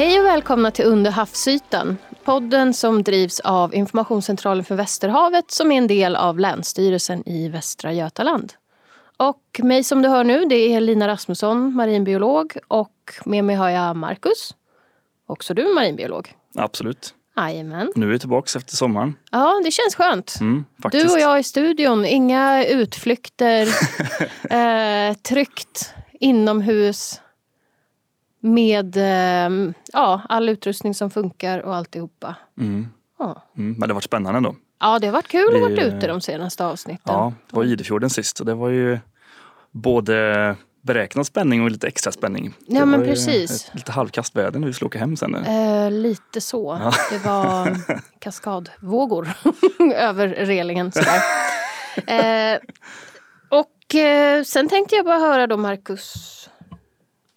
[0.00, 1.96] Hej och välkomna till Under havsytan.
[2.24, 7.92] Podden som drivs av Informationscentralen för Västerhavet som är en del av Länsstyrelsen i Västra
[7.92, 8.52] Götaland.
[9.16, 12.94] Och mig som du hör nu det är Lina Rasmusson, marinbiolog och
[13.24, 14.54] med mig har jag Marcus.
[15.26, 16.34] Också du marinbiolog.
[16.54, 17.14] Absolut.
[17.36, 17.92] Jajamän.
[17.94, 19.16] Nu är vi tillbaka efter sommaren.
[19.30, 20.36] Ja, det känns skönt.
[20.40, 20.64] Mm.
[20.92, 23.68] Du och jag i studion, inga utflykter.
[24.50, 27.20] eh, tryggt inomhus.
[28.40, 32.34] Med eh, ja, all utrustning som funkar och alltihopa.
[32.58, 32.88] Mm.
[33.18, 33.42] Ja.
[33.58, 33.72] Mm.
[33.78, 34.56] Men det har varit spännande ändå.
[34.80, 37.14] ja, det har varit kul att vara ute de senaste avsnitten.
[37.14, 38.98] Ja, det var Idefjorden sist och det var ju
[39.70, 42.54] både beräknad spänning och lite extra spänning.
[42.66, 43.70] Ja, det men precis.
[43.74, 45.34] Lite halvkastväder när vi skulle åka hem sen.
[45.34, 46.92] Eh, lite så.
[47.10, 47.76] Det var
[48.18, 49.28] kaskadvågor
[49.94, 50.92] över relingen.
[50.92, 51.20] Sådär.
[52.06, 52.58] Eh,
[53.48, 56.39] och eh, sen tänkte jag bara höra då Marcus.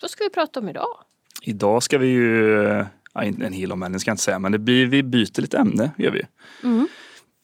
[0.03, 0.97] Vad ska vi prata om idag?
[1.41, 2.53] Idag ska vi ju,
[3.13, 5.91] ja, en hel omvändning ska jag inte säga, men det blir, vi byter lite ämne
[5.97, 6.21] gör vi.
[6.63, 6.87] Mm.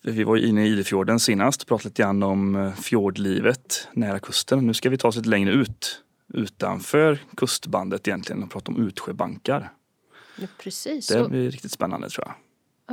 [0.03, 4.19] Vi var ju inne i Idefjorden senast och pratade lite grann om eh, fjordlivet nära
[4.19, 4.67] kusten.
[4.67, 9.71] Nu ska vi ta oss lite längre ut utanför kustbandet egentligen och prata om utsjöbankar.
[10.35, 11.07] Ja, precis.
[11.07, 12.35] Det blir riktigt spännande tror jag.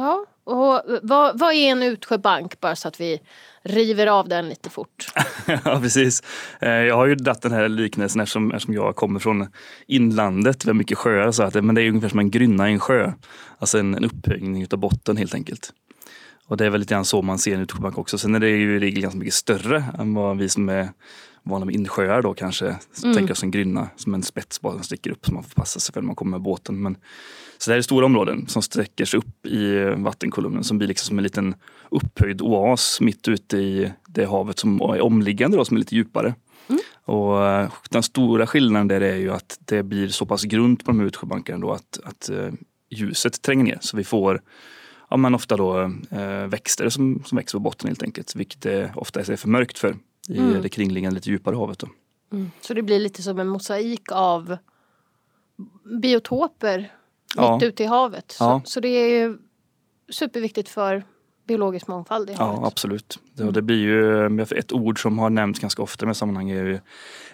[0.02, 2.60] Ja, och vad, vad är en utsjöbank?
[2.60, 3.20] Bara så att vi
[3.62, 5.06] river av den lite fort.
[5.64, 6.22] ja, precis.
[6.60, 9.48] Eh, jag har ju dratt den här liknelsen eftersom, eftersom jag kommer från
[9.86, 10.64] inlandet.
[10.64, 11.32] Vi har mycket sjöar.
[11.32, 13.12] Så att, men det är ungefär som en grynna i en sjö.
[13.58, 15.72] Alltså en, en upphöjning av botten helt enkelt.
[16.46, 18.18] Och det är väl lite grann så man ser en utsjöbank också.
[18.18, 20.88] Sen är det ju i regel ganska mycket större än vad vi som är
[21.46, 22.76] med insjöar då kanske
[23.14, 25.80] tänker oss en grynna som en spets bara som sticker upp som man får passa
[25.80, 26.82] sig för när man kommer med båten.
[26.82, 26.96] Men,
[27.58, 31.06] så det här är stora områden som sträcker sig upp i vattenkolumnen som blir liksom
[31.06, 31.54] som en liten
[31.90, 36.34] upphöjd oas mitt ute i det havet som är omliggande då, som är lite djupare.
[37.06, 40.90] Och eh, den stora skillnaden där är ju att det blir så pass grunt på
[40.90, 42.48] de här utsjöbankarna då att, att eh,
[42.90, 43.78] ljuset tränger ner.
[43.80, 44.42] Så vi får
[45.10, 45.80] ja, men ofta då
[46.10, 48.36] eh, växter som, som växer på botten helt enkelt.
[48.36, 49.96] Vilket det ofta är för mörkt för
[50.28, 50.62] i Mm.
[50.62, 51.78] det kringliggande lite djupare havet.
[51.78, 51.88] Då.
[52.60, 54.56] Så det blir lite som en mosaik av
[56.02, 56.92] biotoper
[57.36, 57.54] Ja.
[57.54, 58.32] mitt ute i havet.
[58.32, 58.62] Så, Ja.
[58.64, 59.38] så det är ju
[60.10, 61.04] superviktigt för
[61.46, 62.66] biologisk mångfald i Ja, havet.
[62.66, 63.18] absolut.
[63.34, 66.64] Det, och det blir ju ett ord som har nämnts ganska ofta i sammanhangen är
[66.64, 66.80] ju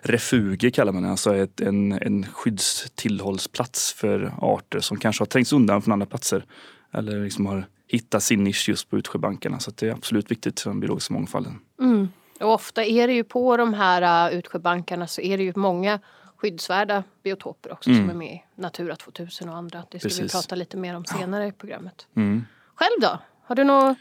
[0.03, 1.11] refuger kallar man det.
[1.11, 6.45] Alltså ett, en, en skyddstillhållsplats för arter som kanske har trängts undan från andra platser.
[6.93, 9.59] Eller liksom har hittat sin nisch just på utsjöbankarna.
[9.61, 11.59] Så det är absolut viktigt för den biologiska mångfalden.
[11.81, 12.09] Mm.
[12.43, 16.01] Och ofta är det ju på de här uh, utsjöbankarna så är det ju många
[16.37, 19.83] skyddsvärda biotoper också som är med i Natura 2000 och andra.
[19.91, 20.33] Det ska vi Precis.
[20.33, 22.07] prata lite mer om senare i programmet.
[22.17, 22.47] Mm.
[22.75, 23.19] Själv då?
[23.45, 23.97] Har du något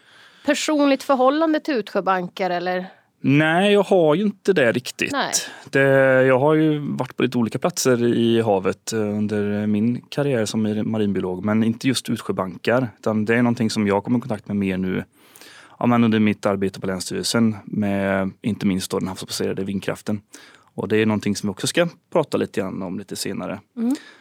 [0.46, 2.86] personligt förhållande till utsjöbankar eller?
[3.24, 5.16] Nej, jag har ju inte det riktigt.
[5.70, 5.82] Det,
[6.24, 10.62] jag har ju varit på lite olika platser i havet eh, under min karriär som
[10.92, 12.88] marinbiolog, men inte just utsjöbankar.
[13.00, 15.04] Utan det är någonting som jag kommer i kontakt med mer nu
[15.82, 20.22] ja, men under mitt arbete på Länsstyrelsen med inte minst då den havsbaserade vindkraften.
[20.74, 23.60] Och det är någonting som vi också ska prata lite grann om lite senare.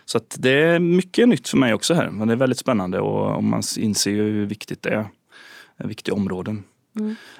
[0.04, 3.00] Så att det är mycket nytt för mig också här, men det är väldigt spännande
[3.00, 5.06] och, man inser ju hur viktigt det är.
[5.76, 6.64] Viktiga områden.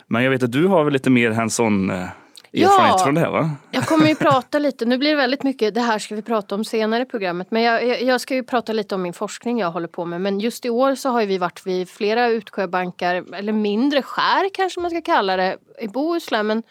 [0.06, 2.09] Men jag vet att du har väl lite mer hands-on eh,
[2.53, 3.05] erfarenhet Ja.
[3.05, 3.50] från det här va?
[3.71, 6.55] Jag kommer ju prata lite, nu blir det väldigt mycket, det här ska vi prata
[6.55, 7.50] om senare i programmet.
[7.50, 10.21] Men jag, jag, jag ska ju prata lite om min forskning jag håller på med.
[10.21, 14.81] Men just i år så har vi varit vid flera utsjöbankar, eller mindre skär kanske
[14.81, 16.47] man ska kalla det, i Bohuslän.
[16.47, 16.62] Men,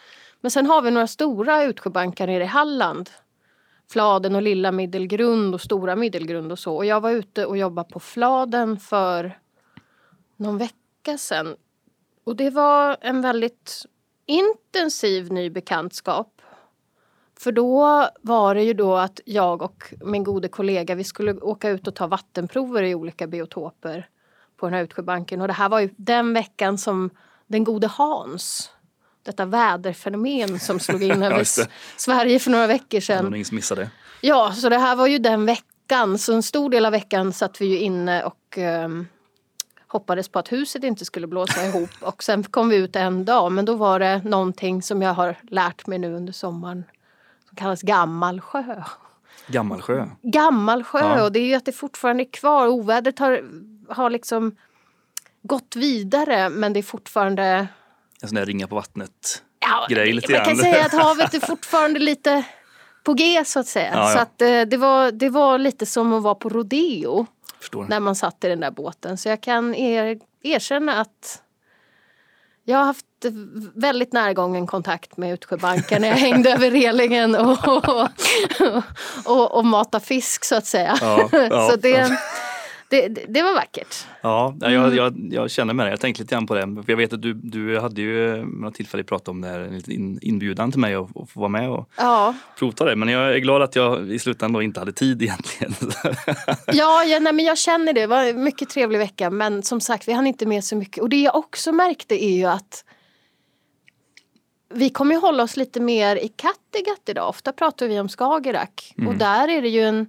[0.41, 3.09] men sen har vi några stora utsjöbankar nere i Halland.
[3.91, 6.75] Fladen och Lilla Middelgrund och Stora Middelgrund och så.
[6.75, 9.39] Och jag var ute och jobbade på Fladen för
[10.38, 11.56] någon vecka sedan.
[12.23, 13.85] Och det var en väldigt
[14.29, 16.41] intensiv ny bekantskap.
[17.40, 21.69] För då var det ju då att jag och min gode kollega vi skulle åka
[21.69, 24.07] ut och ta vattenprover i olika biotoper
[24.57, 25.42] på den här utsjöbanken.
[25.42, 27.09] Och det här var ju den veckan som
[27.48, 28.71] den gode Hans,
[29.24, 31.44] detta väderfenomen som slog in över
[31.98, 33.36] Sverige för några veckor sedan.
[33.36, 33.89] ingen missade.
[34.21, 36.18] Ja, så det här var ju den veckan.
[36.18, 39.07] Så en stor del av veckan satt vi ju inne och ehm,
[39.91, 41.89] hoppades på att huset inte skulle blåsa ihop.
[42.01, 45.36] Och sen kom vi ut en dag, men då var det någonting som jag har
[45.50, 46.83] lärt mig nu under sommaren.
[47.47, 48.83] Som kallas gammalsjö.
[49.47, 50.06] Gammalsjö.
[50.21, 51.24] Gammalsjö, Ja.
[51.24, 52.68] och det är ju att det fortfarande är kvar.
[52.68, 53.44] Ovädret har,
[53.89, 54.56] har liksom
[55.41, 57.68] gått vidare, men det är fortfarande
[58.21, 59.44] En sån där ringa på vattnet.
[59.59, 62.44] Ja, grej lite man kan säga att havet är fortfarande lite
[63.03, 63.91] på G så att säga.
[63.94, 64.15] Ja, ja.
[64.15, 67.25] Så att, eh, det, var, det var lite som att vara på rodeo
[67.59, 67.85] Förstår.
[67.89, 69.17] när man satt i den där båten.
[69.17, 71.44] Så jag kan er, erkänna att
[72.63, 73.06] jag har haft
[73.73, 78.09] väldigt närgången kontakt med Utsjöbanken när jag hängde över relingen och, och,
[79.25, 80.97] och, och matade fisk så att säga.
[81.01, 81.69] Ja, ja.
[81.71, 82.19] så det,
[82.89, 84.06] det, det, det var vackert.
[84.21, 85.89] Ja, jag, jag, jag, jag känner med det.
[85.89, 86.83] Jag tänkte lite grann på det.
[86.88, 89.94] Jag vet att du, du hade ju några tillfällen pratat om det här, en liten
[89.94, 92.95] in, inbjudan till mig att, att få vara med och Ja, provta det.
[92.95, 95.74] Men jag är glad att jag i slutändan inte hade tid egentligen.
[96.68, 98.01] ja, ja nej, men jag känner det.
[98.01, 101.01] Det var en mycket trevlig vecka men som sagt vi hann inte med så mycket.
[101.01, 102.83] Och det jag också märkte är ju att
[104.74, 107.30] vi kommer ju hålla oss lite mer i Kattegatt idag.
[107.30, 110.07] Ofta pratar vi om Skagerrak och där är det ju en,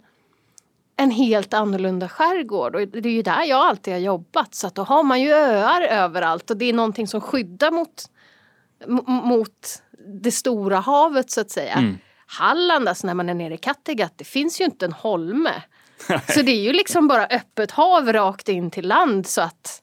[1.00, 2.75] en helt annorlunda skärgård.
[2.75, 4.55] Och det är ju där jag alltid har jobbat.
[4.55, 6.50] Så att då har man ju öar överallt.
[6.50, 8.05] Och det är någonting som skyddar mot,
[9.06, 9.82] mot
[10.23, 11.76] det stora havet så att säga.
[12.26, 15.62] Halland, alltså när man är nere i Kattegatt, det finns ju inte en holme.
[16.29, 19.26] Så det är ju liksom bara öppet hav rakt in till land.
[19.26, 19.82] Så att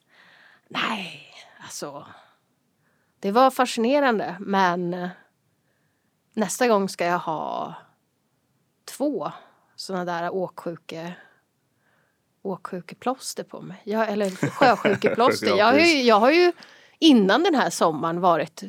[0.68, 2.06] nej, alltså
[3.20, 4.36] det var fascinerande.
[4.40, 5.08] Men eh,
[6.34, 7.74] nästa gång ska jag ha
[8.96, 9.32] två
[9.80, 11.14] sådana där åksjuke
[12.42, 13.76] åksjukeplåster på mig.
[13.84, 15.46] Jag, eller sjösjukeplåster.
[15.50, 16.52] Ja, jag, har ju, jag har ju
[16.98, 18.62] innan den här sommaren varit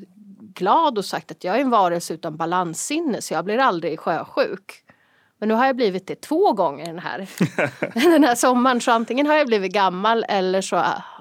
[0.54, 4.84] glad och sagt att jag är en varelse utan balanssinne så jag blir aldrig sjösjuk.
[5.38, 7.30] Men nu har jag blivit det två gånger den här,
[8.12, 8.82] den här sommaren.
[8.82, 10.76] Så antingen har jag blivit gammal eller så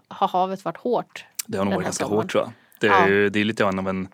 [0.08, 1.25] har havet varit hårt.
[1.46, 2.23] Det har nog varit ganska sommaren.
[2.23, 2.52] hårt tror jag.
[2.81, 3.08] Det är, Ja.
[3.08, 4.08] ju, det är lite av en,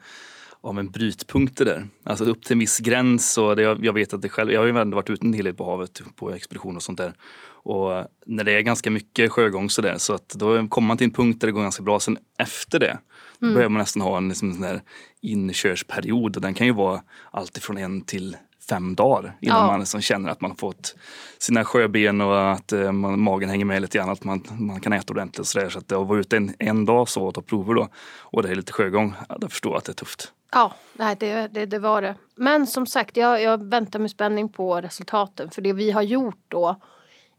[0.64, 1.87] av en brytpunkt det där.
[2.05, 3.38] Alltså upp till en viss gräns.
[3.38, 5.32] Och det, jag, jag vet att det själv, jag har ju ändå varit ute en
[5.32, 7.12] hel del på havet på expedition och sånt där.
[7.46, 11.05] Och när det är ganska mycket sjögång så där så att då kommer man till
[11.05, 12.00] en punkt där det går ganska bra.
[12.00, 12.99] Sen efter det
[13.38, 13.55] då Mm.
[13.55, 14.82] börjar man nästan ha en liksom, sån där
[15.22, 18.37] inkörsperiod och den kan ju vara allt ifrån en till
[18.69, 19.66] fem dagar innan Ja.
[19.66, 20.94] man liksom känner att man har fått
[21.38, 24.93] sina sjöben och att eh, man, magen hänger med lite grann, att man, man kan
[24.93, 25.69] äta ordentligt och sådär.
[25.69, 27.88] Så att det har varit ute en, en dag så och ta prover då
[28.19, 30.32] och det är lite sjögång, ja, då förstår jag att det är tufft.
[30.52, 32.14] Ja, nej, det, det, det var det.
[32.34, 35.50] Men som sagt, jag, jag väntar med spänning på resultaten.
[35.50, 36.81] För det vi har gjort då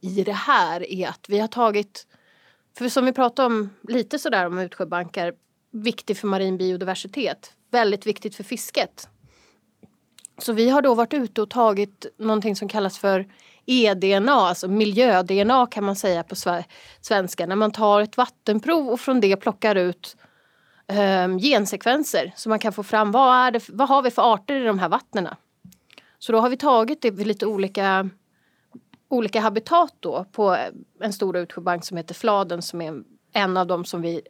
[0.02, 2.08] i det här är att vi har tagit,
[2.78, 5.34] för som vi pratade om lite sådär om utsjöbankar,
[5.72, 9.10] viktig för marin biodiversitet, väldigt viktigt för fisket.
[10.38, 13.28] Så vi har då varit ute och tagit någonting som kallas för
[13.66, 16.36] e-DNA, alltså miljö-DNA kan man säga på
[17.02, 17.46] svenska.
[17.46, 20.18] När man tar ett vattenprov och från det plockar ut
[21.26, 24.56] um, gensekvenser så man kan få fram vad, är det, vad har vi för arter
[24.56, 25.38] i de här vattnena.
[26.20, 28.10] Så då har vi tagit det vid lite olika,
[29.10, 30.58] olika habitat då på
[31.02, 33.04] en stor utsjöbank som heter Fladen som är
[33.34, 34.22] en av de som vi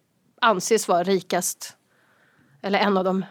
[0.42, 1.78] anses vara rikast
[2.62, 3.26] eller en av de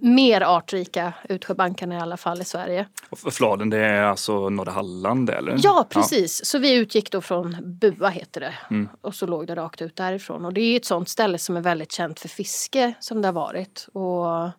[0.00, 2.88] mer artrika utsjöbankarna i alla fall i Sverige.
[3.10, 5.56] Och Fladen det är alltså norra Halland eller?
[5.62, 6.44] Ja, precis.
[6.44, 8.54] Så vi utgick då från Bua heter det.
[9.00, 10.44] Och så låg det rakt ut därifrån.
[10.44, 13.32] Och det är ett sånt ställe som är väldigt känt för fiske som det har
[13.32, 13.88] varit.
[13.92, 14.50] Och,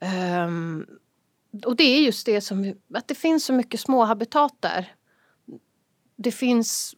[0.00, 0.86] ehm,
[1.66, 4.92] och det är just det som, att det finns så mycket små habitat där.
[6.16, 6.94] Det finns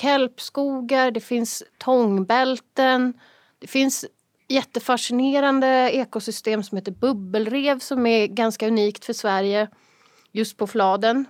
[0.00, 3.20] kelpskogar, det finns tångbälten.
[3.58, 4.04] Det finns
[4.48, 9.68] jättefascinerande ekosystem som heter bubbelrev som är ganska unikt för Sverige.
[10.32, 11.24] Just på Fladen,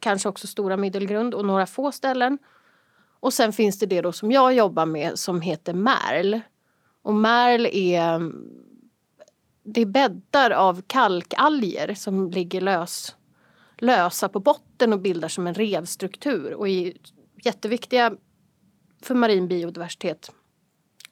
[0.00, 2.38] kanske också Stora Middelgrund och några få ställen.
[3.20, 6.40] Och sen finns det det då som jag jobbar med som heter Märl.
[7.02, 8.32] Och Märl är
[9.64, 13.16] det är bäddar av kalkalger som ligger lös,
[13.78, 16.92] lösa på botten och bildar som en revstruktur och är
[17.44, 18.12] jätteviktiga
[19.02, 20.30] för marin biodiversitet.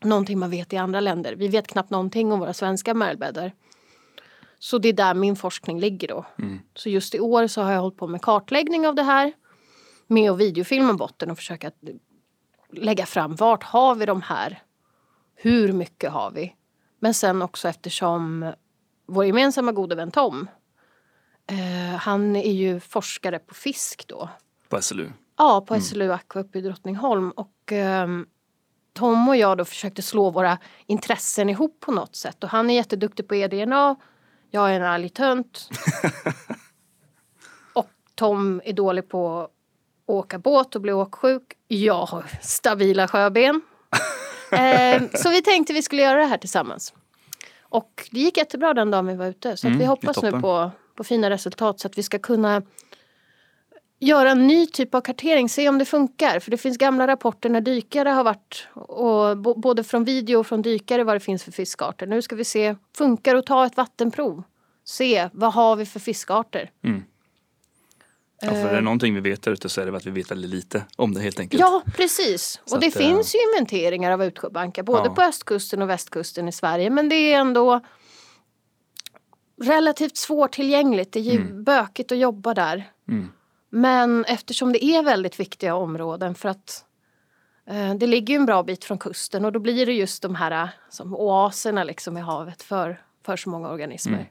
[0.04, 1.34] Någonting man vet i andra länder.
[1.34, 3.52] Vi vet knappt någonting om våra svenska märlbäddar.
[4.58, 6.24] Så det är där min forskning ligger då.
[6.74, 9.32] Så just i år så har jag hållit på med kartläggning av det här.
[10.06, 11.70] Med att videofilma botten och försöka
[12.72, 14.62] lägga fram vart har vi de här?
[15.34, 16.54] Hur mycket har vi?
[16.98, 18.52] Men sen också eftersom
[19.06, 20.48] vår gemensamma gode vän Tom
[21.46, 24.28] eh, han är ju forskare på fisk då.
[24.68, 25.10] På SLU.
[25.36, 27.30] Ja, på SLU Aqua uppe i Drottningholm.
[27.30, 28.26] Och ehm,
[28.94, 32.44] Tom och jag då försökte slå våra intressen ihop på något sätt.
[32.44, 33.96] Och han är jätteduktig på eDNA.
[34.50, 35.68] Jag är en ärlig tönt.
[37.72, 39.50] och Tom är dålig på att
[40.06, 41.42] åka båt och bli åksjuk.
[41.68, 43.60] Jag har stabila sjöben.
[44.50, 46.94] Ehm, så vi tänkte vi skulle göra det här tillsammans.
[47.60, 49.56] Och det gick jättebra den dagen vi var ute.
[49.56, 52.62] Så Mm, vi hoppas nu på, på fina resultat så att vi ska kunna
[54.06, 56.40] göra en ny typ av kartering, se om det funkar.
[56.40, 60.62] För det finns gamla rapporter när dykare har varit, och både från video och från
[60.62, 62.06] dykare vad det finns för fiskarter.
[62.06, 64.42] Nu ska vi se, funkar det att ta ett vattenprov?
[64.84, 66.70] Se, vad har vi för fiskarter?
[68.40, 70.30] Ja, för är det någonting vi vet där ute så är det att vi vet
[70.30, 71.60] väldigt lite om det helt enkelt.
[71.60, 72.60] Ja, precis.
[72.64, 75.14] Så och det att, eh, finns ju inventeringar av utsjöbankar både Ja.
[75.14, 76.90] på östkusten och västkusten i Sverige.
[76.90, 77.80] Men det är ändå
[79.62, 81.12] relativt svårtillgängligt.
[81.12, 82.90] Det är ju bökigt att jobba där.
[83.08, 83.28] Mm.
[83.74, 86.84] Men eftersom det är väldigt viktiga områden för att
[87.66, 90.62] eh, det ligger en bra bit från kusten och då blir det just de här
[90.62, 94.14] eh, som oaserna liksom i havet för, för så många organismer.
[94.14, 94.26] Mm.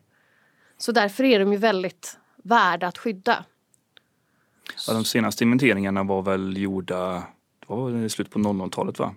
[0.78, 3.46] Så därför är de ju väldigt värda att skydda.
[4.88, 7.24] Ja, de senaste inventeringarna var väl gjorda
[7.68, 9.16] var i slutet på 00-talet va?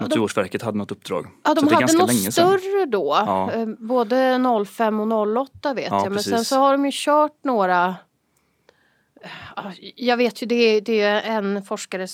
[0.00, 1.26] Naturvårdsverket hade något uppdrag.
[1.44, 3.22] Ja, de hade något större då.
[3.26, 3.52] Ja.
[3.52, 6.12] Eh, Både 05 och 08 vet Ja, jag.
[6.12, 6.48] Men sen precis.
[6.48, 7.96] så har de ju kört några
[9.94, 12.06] Jag vet ju, det är, det är en forskare,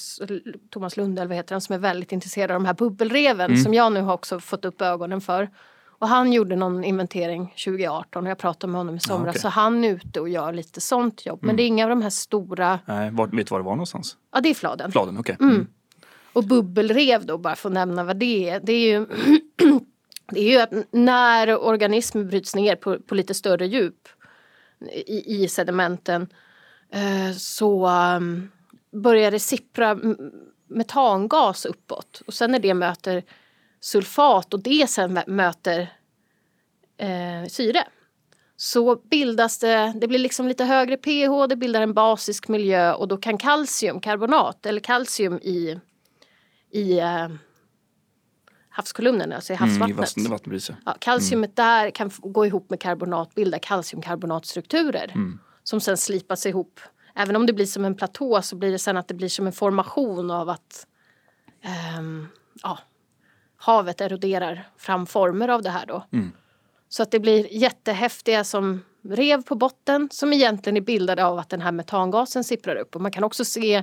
[0.71, 3.63] Thomas Lundell vad heter han, som är väldigt intresserad av de här bubbelreven Mm.
[3.65, 5.51] som jag nu har också fått upp ögonen för.
[5.99, 9.29] Och han gjorde någon inventering 2018 och jag pratade med honom i somras.
[9.31, 9.41] okej.
[9.41, 11.39] Så han är ute och gör lite sånt jobb.
[11.43, 11.57] Men Mm.
[11.57, 14.17] det är inga av de här stora, Nej, var, vet du var det var någonstans?
[14.33, 14.93] ja det är Fladen.
[14.93, 15.37] Fladen, okej.
[15.41, 15.67] Mm.
[16.33, 18.61] Och bubbelrev då, bara för att nämna vad det är.
[18.61, 19.07] Det är ju,
[20.31, 24.09] det är ju att när organismer bryts ner på, på lite större djup
[25.07, 26.27] i, i sedimenten
[27.37, 28.51] så um,
[28.93, 29.99] börjar det sippra
[30.69, 32.23] metangas uppåt.
[32.27, 33.23] Och sen när det möter
[33.81, 35.93] sulfat och det sen mö- möter
[36.97, 37.85] eh, syre
[38.57, 43.09] så bildas det, det blir liksom lite högre pH, det bildar en basisk miljö och
[43.09, 45.81] då kan kalciumkarbonat eller kalcium i,
[46.71, 47.29] i eh,
[48.69, 49.99] havskolumnen, alltså i Mm, i havsvattnet.
[49.99, 50.77] vatten, vattenbryset.
[50.87, 55.39] Ja, kalciumet där kan gå ihop med karbonat, bilda kalciumkarbonatstrukturer Mm.
[55.65, 56.81] Som sen slipas ihop.
[57.15, 59.47] Även om det blir som en platå så blir det sen att det blir som
[59.47, 60.87] en formation av att
[61.63, 62.29] ehm,
[62.63, 62.79] ja,
[63.57, 66.07] havet eroderar fram former av det här då.
[66.13, 66.33] Mm.
[66.89, 71.49] Så att det blir jättehäftiga som rev på botten som egentligen är bildade av att
[71.49, 72.95] den här metangasen sipprar upp.
[72.95, 73.83] Och man kan också se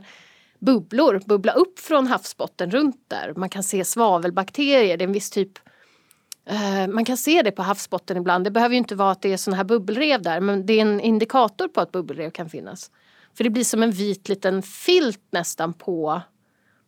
[0.59, 3.33] bubblor bubbla upp från havsbotten runt där.
[3.35, 5.59] Man kan se svavelbakterier, det är en viss typ
[6.89, 8.43] man kan se det på havsbotten ibland.
[8.43, 10.81] Det behöver ju inte vara att det är såna här bubbelrev där men det är
[10.81, 12.91] en indikator på att bubbelrev kan finnas.
[13.33, 16.21] För det blir som en vit liten filt nästan på,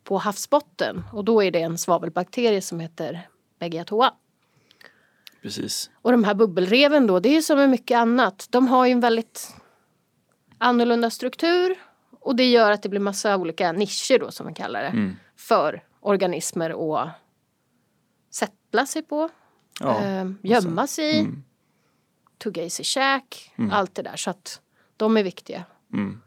[0.04, 4.14] på havsbotten och då är det en svavelbakterie som heter Begiatoa.
[5.42, 5.90] Precis.
[6.02, 8.46] Och de här bubbelreven då, det är ju som med mycket annat.
[8.50, 9.54] De har ju en väldigt
[10.58, 11.74] annorlunda struktur
[12.20, 14.88] och det gör att det blir massa olika nischer då som man kallar det.
[14.88, 15.16] Mm.
[15.36, 17.08] För organismer att
[18.30, 19.28] sätta sig på,
[19.80, 20.00] Ja.
[20.04, 21.42] eh, gömma sig i, Mm.
[22.38, 23.70] tugga i sig käk, Mm.
[23.70, 24.16] allt det där.
[24.16, 24.60] Så att
[24.96, 25.64] de är viktiga.
[25.92, 26.20] Mm.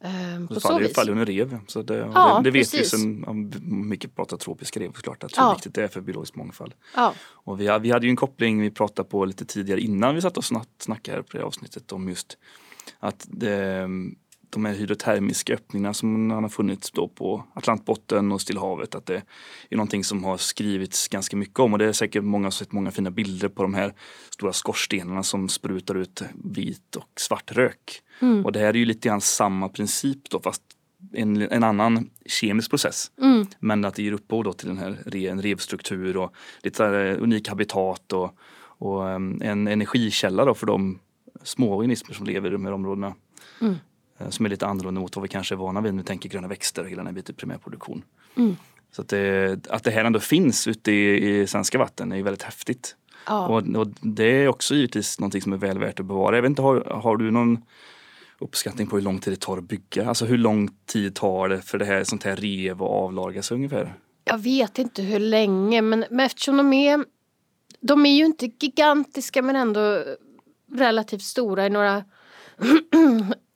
[0.00, 0.94] Eh, på Det så faller, vis.
[0.94, 1.58] faller under rev.
[1.66, 2.90] Så det, Ja, det, det vet vi precis.
[2.90, 3.52] sen om
[3.88, 5.24] mycket pratar tropiska rev såklart.
[5.24, 5.52] Att hur Ja.
[5.52, 6.74] viktigt det är för biologisk mångfald.
[6.96, 7.14] Ja.
[7.22, 10.36] Och vi, vi hade ju en koppling vi pratade på lite tidigare innan vi satt
[10.36, 12.38] och snack, snackade på det avsnittet om just
[12.98, 13.88] att det,
[14.52, 19.22] de här hydrotermiska öppningarna som har funnits då på Atlantbotten och Stilla havet att det
[19.70, 22.72] är någonting som har skrivits ganska mycket om och det är säkert många som sett
[22.72, 23.94] många fina bilder på de här
[24.30, 28.02] stora skorstenarna som sprutar ut vit och svart rök.
[28.20, 28.44] Mm.
[28.44, 30.62] Och det här är ju lite grann samma princip då fast
[31.12, 33.10] en, en annan kemisk process.
[33.20, 33.46] Mm.
[33.58, 37.22] Men att det ger upphov då till den här re, en revstruktur och lite eh,
[37.22, 40.98] unik habitat och, och em, en energikälla då för de
[41.42, 43.14] små organismer som lever i de här områdena.
[43.60, 43.74] Mm.
[44.18, 46.28] Eh, Som är lite annorlunda mot vad vi kanske är vana vid när vi tänker
[46.28, 48.04] gröna växter och hela den här biten primärproduktion.
[48.36, 48.56] Mm.
[48.92, 52.22] Så att det, att det här ändå finns ute i, i svenska vatten är ju
[52.22, 52.96] väldigt häftigt.
[53.26, 53.46] Ja.
[53.48, 56.36] Och, och det är också givetvis någonting som är väl värt att bevara.
[56.36, 57.58] Jag vet inte, har, har du någon
[58.38, 60.08] uppskattning på hur lång tid det tar att bygga?
[60.08, 63.54] Alltså hur lång tid tar det för det här sånt här rev att avlaga sig
[63.54, 63.94] ungefär?
[64.24, 67.04] Jag vet inte hur länge men, men eftersom de är
[67.80, 70.04] De är ju inte gigantiska men ändå
[70.72, 72.04] relativt stora i några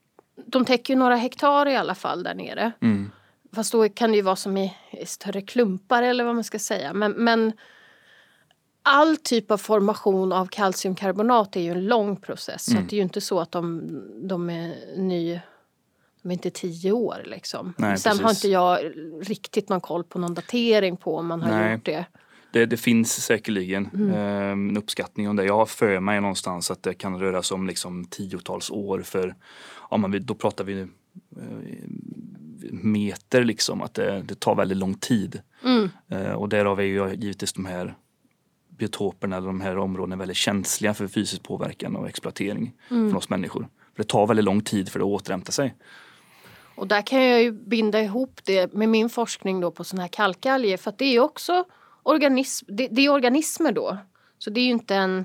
[0.47, 2.73] De täcker ju några hektar i alla fall där nere.
[2.83, 3.11] Mm.
[3.53, 6.59] Fast då kan det ju vara som i, i större klumpar eller vad man ska
[6.59, 6.93] säga.
[6.93, 7.53] Men, men
[8.83, 12.65] all typ av formation av kalciumkarbonat är ju en lång process.
[12.65, 12.85] Så Mm.
[12.85, 13.83] att det är ju inte så att de,
[14.29, 15.41] de är ny
[16.23, 17.75] de är inte tio år liksom.
[17.79, 18.45] Nej, Sen har precis.
[18.45, 21.73] inte jag riktigt någon koll på någon datering på om man har Nej.
[21.73, 22.05] gjort det.
[22.53, 24.11] Det, det finns säkerligen Mm.
[24.11, 25.45] eh, en uppskattning om det.
[25.45, 29.35] Jag har för mig någonstans att det kan röra sig om liksom tiotals år för
[29.91, 30.87] ja, vi, då pratar vi eh,
[32.71, 35.41] meter liksom att det, det tar väldigt lång tid.
[35.65, 35.91] Mm.
[36.09, 37.95] Eh, och därav är ju givetvis de här
[38.69, 43.11] biotoperna eller de här områdena väldigt känsliga för fysisk påverkan och exploatering Mm.
[43.11, 43.69] från oss människor.
[43.97, 45.75] För det tar väldigt lång tid för det att återhämta sig.
[46.75, 50.09] Och där kan jag ju binda ihop det med min forskning då på sådana här
[50.09, 51.65] kalkalger för att det är också
[52.07, 53.97] organism, det, det är organismer då.
[54.39, 55.25] Så det är ju inte en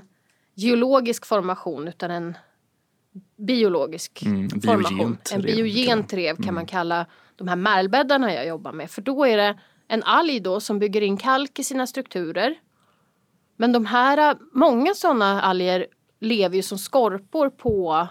[0.54, 2.36] geologisk formation utan en
[3.36, 4.96] biologisk Mm, formation.
[4.98, 6.54] biogent En biogent rev kan Mm.
[6.54, 8.90] man kalla de här märlbäddarna jag jobbar med.
[8.90, 9.58] För då är det
[9.88, 12.54] en alg då som bygger in kalk i sina strukturer.
[13.56, 15.86] Men de här, många sådana alger
[16.20, 18.08] lever ju som skorpor på,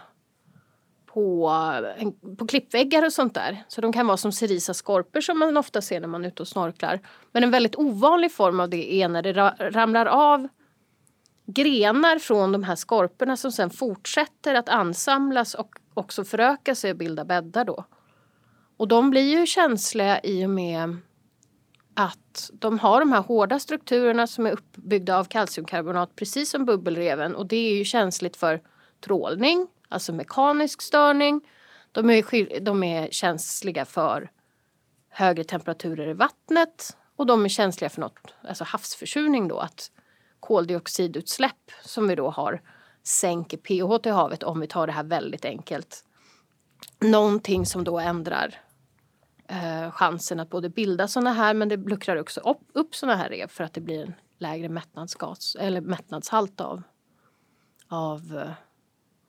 [1.14, 1.52] på,
[2.38, 3.64] på klippväggar och sånt där.
[3.68, 6.42] Så de kan vara som cerisa skorpor som man ofta ser när man är ute
[6.42, 7.00] och snorklar.
[7.32, 10.48] Men en väldigt ovanlig form av det är när det ramlar av
[11.46, 16.98] grenar från de här skorporna som sen fortsätter att ansamlas och också föröka sig och
[16.98, 17.86] bilda bäddar då.
[18.78, 20.98] Och de blir ju känsliga i och med
[21.94, 27.36] att de har de här hårda strukturerna som är uppbyggda av kalciumkarbonat precis som bubbelreven
[27.36, 28.62] och det är ju känsligt för
[29.06, 31.42] trålning, alltså mekanisk störning.
[31.92, 34.32] De är, de är känsliga för
[35.10, 39.92] högre temperaturer i vattnet och de är känsliga för något, alltså havsförsurning då, att
[40.40, 42.62] koldioxidutsläpp som vi då har
[43.04, 46.06] sänker pH i havet om vi tar det här väldigt enkelt.
[47.00, 48.56] Någonting som då ändrar
[49.48, 53.30] eh, chansen att både bilda sådana här men det luckrar också upp, upp sådana här
[53.30, 56.84] rev för att det blir en lägre mättnadsgas eller mättnadshalt av,
[57.88, 58.52] av eh,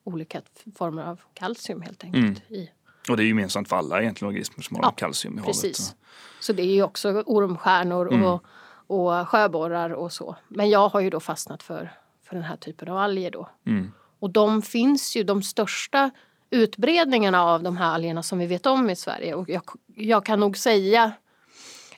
[0.04, 0.42] olika
[0.76, 2.50] former av kalcium helt enkelt.
[2.50, 2.62] Mm.
[2.62, 2.70] I.
[3.08, 5.78] Och det är gemensamt för alla egentligen organismer som har ja, kalcium i precis.
[5.78, 5.96] havet.
[6.40, 8.24] Så det är ju också ormstjärnor mm.
[8.24, 8.44] och,
[8.86, 10.36] och sjöborrar och så.
[10.48, 11.92] Men jag har ju då fastnat för,
[12.24, 13.48] för den här typen av alger då.
[13.66, 13.92] Mm.
[14.18, 16.10] Och de finns ju, de största
[16.50, 19.34] utbredningarna av de här algerna som vi vet om i Sverige.
[19.34, 21.12] Och jag, jag kan nog säga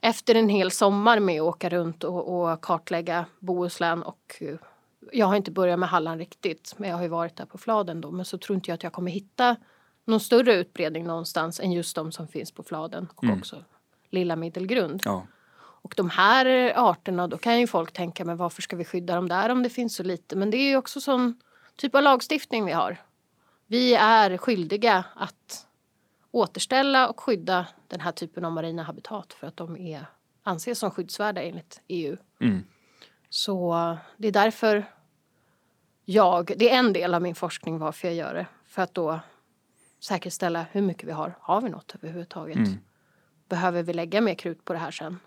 [0.01, 4.43] efter en hel sommar med att åka runt och, och, kartlägga Bohuslän och
[5.13, 8.01] jag har inte börjat med Halland riktigt men jag har ju varit där på Fladen
[8.01, 9.57] då men så tror inte jag att jag kommer hitta
[10.05, 13.39] någon större utbredning någonstans än just de som finns på Fladen och mm.
[13.39, 13.65] också
[14.11, 15.03] Lilla Middelgrund.
[15.05, 15.27] Ja.
[15.57, 19.29] Och de här arterna, då kan ju folk tänka men varför ska vi skydda dem
[19.29, 20.37] där om det finns så lite?
[20.37, 21.41] Men det är ju också sån
[21.77, 22.97] typ av lagstiftning vi har.
[23.67, 25.67] Vi är skyldiga att
[26.31, 30.07] återställa och skydda den här typen av marina habitat för att de är,
[30.43, 32.17] anses som skyddsvärda enligt EU.
[32.41, 32.65] Mm.
[33.35, 34.85] Så det är därför
[36.05, 38.47] jag, det är en del av min forskning varför jag gör det.
[38.67, 39.21] För att då
[40.01, 41.39] säkerställa hur mycket vi har.
[41.41, 42.57] Har vi något överhuvudtaget?
[42.57, 42.79] Mm.
[43.49, 45.19] Behöver vi lägga mer krut på det här sen?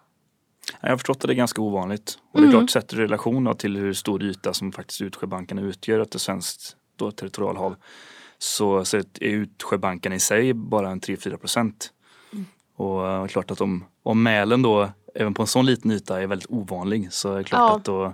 [0.82, 2.20] Jag har förstått att det är ganska ovanligt.
[2.32, 2.60] Och det är mm.
[2.60, 6.76] klart sett i relation till hur stor yta som faktiskt Utsjöbankarna utgör ett svenskt
[7.16, 7.76] territorialhav
[8.38, 11.94] så, så är Utsjöbankarna i sig bara en 3-4 procent.
[12.34, 12.46] Mm.
[12.76, 16.28] Och är klart att om, om Mälen då även på en sån liten yta är
[16.28, 17.76] väldigt ovanlig så är det klart ja.
[17.76, 18.14] att då,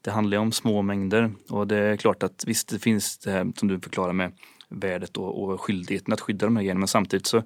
[0.00, 1.32] det handlar om små mängder.
[1.48, 4.32] Och det är klart att visst det finns det här som du förklarar med
[4.68, 7.42] värdet och, och skyldigheten att skydda de här generna men samtidigt så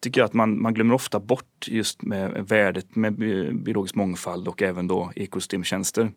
[0.00, 3.14] tycker jag att man, man glömmer ofta bort just med värdet med
[3.62, 6.12] biologisk mångfald och även då ekosystemtjänster.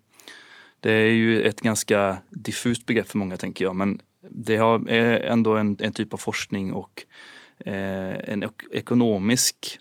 [0.80, 5.56] Det är ju ett ganska diffust begrepp för många tänker jag men det är ändå
[5.56, 7.04] en, en typ av forskning och
[7.66, 9.80] eh, en ekonomisk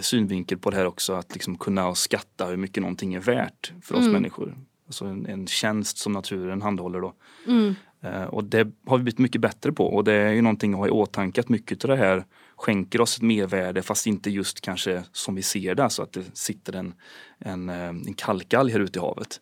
[0.00, 1.12] synvinkel på det här också.
[1.12, 4.12] Att liksom kunna skatta hur mycket någonting är värt för oss mm.
[4.12, 4.56] människor.
[4.86, 7.14] Alltså en, en tjänst som naturen handhåller då.
[7.46, 7.74] Mm.
[8.02, 10.78] Eh, och det har vi blivit mycket bättre på och det är ju någonting att
[10.78, 12.24] ha i åtanke att mycket av det här
[12.56, 16.36] skänker oss ett mervärde fast inte just kanske som vi ser det, så att det
[16.36, 16.94] sitter en,
[17.38, 19.40] en, eh, en kalkalg här ute i havet.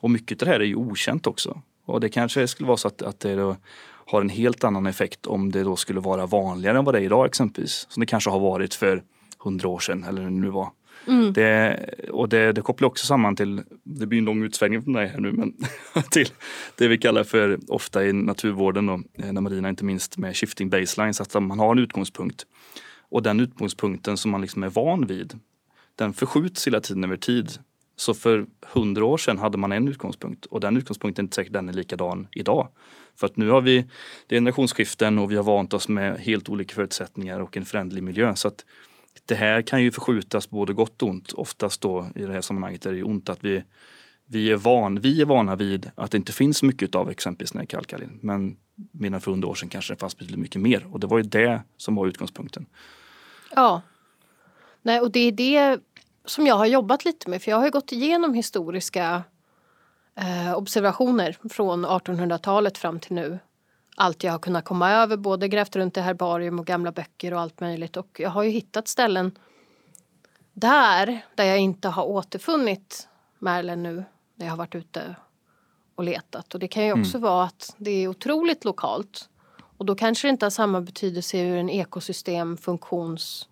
[0.00, 1.62] Och mycket av det här är ju okänt också.
[1.84, 3.56] Och det kanske skulle vara så att, att det
[4.06, 7.02] har en helt annan effekt om det då skulle vara vanligare än vad det är
[7.02, 7.86] idag exempelvis.
[7.90, 9.02] Som det kanske har varit för
[9.44, 10.70] hundra år sedan eller hur det nu var.
[11.06, 11.32] Mm.
[11.32, 11.78] Det,
[12.10, 15.20] och det, det kopplar också samman till, det blir en lång utsvängning för mig här
[15.20, 15.54] nu, men
[16.10, 16.28] till
[16.78, 21.20] det vi kallar för ofta i naturvården och när marina inte minst med shifting baselines,
[21.20, 22.46] att man har en utgångspunkt.
[23.10, 25.38] Och den utgångspunkten som man liksom är van vid,
[25.94, 27.50] den förskjuts hela tiden över tid.
[27.96, 31.52] Så för hundra år sedan hade man en utgångspunkt och den utgångspunkten är inte säkert
[31.52, 32.68] den är likadan idag.
[33.16, 33.84] För att nu har vi
[34.26, 38.36] det generationsskiften och vi har vant oss med helt olika förutsättningar och en förändlig miljö.
[38.36, 38.64] Så att
[39.26, 41.32] det här kan ju förskjutas både gott och ont.
[41.32, 43.64] Oftast då i det här sammanhanget är det ont att vi,
[44.26, 47.58] vi, är, van, vi är vana vid att det inte finns mycket av exempelvis den
[47.58, 48.18] här kalkalin.
[48.22, 48.56] Men
[48.92, 50.86] medan för hundra år sedan kanske det fanns betydligt mycket mer.
[50.92, 52.66] Och det var ju det som var utgångspunkten.
[53.54, 53.82] Ja.
[54.82, 55.80] Nej, och det är det
[56.24, 57.42] som jag har jobbat lite med.
[57.42, 59.22] För jag har gått igenom historiska
[60.16, 63.38] eh, observationer från 1800-talet fram till nu
[64.00, 67.40] allt jag har kunnat komma över, både grävt runt i herbarium och gamla böcker och
[67.40, 67.96] allt möjligt.
[67.96, 69.38] Och jag har ju hittat ställen
[70.52, 73.08] där, där jag inte har återfunnit
[73.38, 75.16] Merlen nu när jag har varit ute
[75.94, 76.54] och letat.
[76.54, 77.30] Och det kan ju också mm.
[77.30, 79.28] vara att det är otroligt lokalt.
[79.76, 83.48] Och då kanske det inte har samma betydelse ur en ekosystemfunktions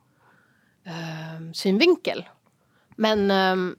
[0.84, 2.28] eh, synvinkel.
[2.96, 3.76] Men, eh,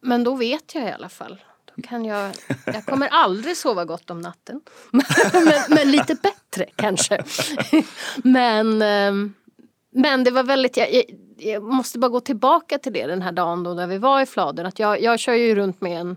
[0.00, 1.40] men då vet jag i alla fall
[1.82, 2.34] kan jag,
[2.66, 4.60] jag kommer aldrig sova gott om natten.
[4.90, 5.04] men,
[5.68, 7.24] men, lite bättre kanske.
[8.24, 9.34] men, ehm,
[9.90, 11.02] men det var väldigt, jag,
[11.36, 14.26] jag, måste bara gå tillbaka till det den här dagen då när vi var i
[14.26, 14.66] Fladen.
[14.66, 16.16] Att jag, jag kör ju runt med en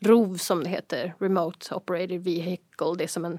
[0.00, 2.94] ROV som det heter, Remote Operated Vehicle.
[2.98, 3.38] Det är som en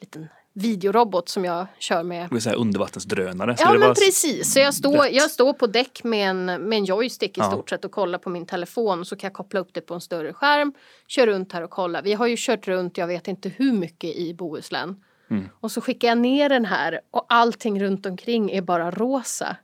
[0.00, 2.28] liten videorobot som jag kör med.
[2.28, 3.56] Det vill säga undervattensdrönare.
[3.58, 7.38] Ja men precis, så jag står, jag står på däck med en, med en joystick
[7.38, 7.50] i Ja.
[7.50, 10.00] stort sett och kollar på min telefon så kan jag koppla upp det på en
[10.00, 10.72] större skärm,
[11.06, 12.02] kör runt här och kolla.
[12.02, 14.96] Vi har ju kört runt, jag vet inte hur mycket i Bohuslän.
[15.30, 15.48] Mm.
[15.60, 19.56] Och så skickar jag ner den här och allting runt omkring är bara rosa.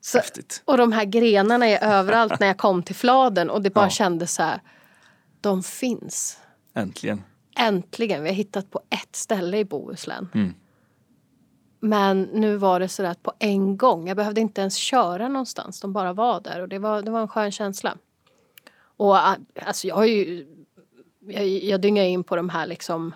[0.00, 0.62] Så, Häftigt.
[0.64, 3.90] och de här grenarna är överallt när jag kom till fladen och det bara Ja.
[3.90, 4.60] kändes så här,
[5.40, 6.38] de finns.
[6.74, 7.22] Äntligen.
[7.56, 10.28] Äntligen, vi har hittat på ett ställe i Bohuslän.
[10.34, 10.54] Mm.
[11.80, 15.80] Men nu var det så att på en gång, jag behövde inte ens köra någonstans,
[15.80, 17.96] de bara var där och det var, det var en skön känsla.
[18.96, 20.46] Och ah, alltså jag har ju,
[21.20, 23.14] jag, jag dyngade in på de här liksom,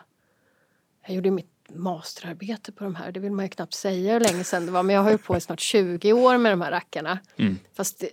[1.07, 4.44] jag gjorde mitt masterarbete på de här, det vill man ju knappt säga hur länge
[4.44, 6.70] sedan det var, men jag har ju på i snart 20 år med de här
[6.70, 7.18] rackarna.
[7.37, 7.59] Mm.
[7.74, 8.11] Fast det,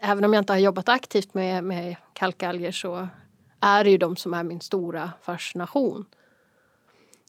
[0.00, 3.08] även om jag inte har jobbat aktivt med, med kalkalger så
[3.60, 6.06] är det ju de som är min stora fascination.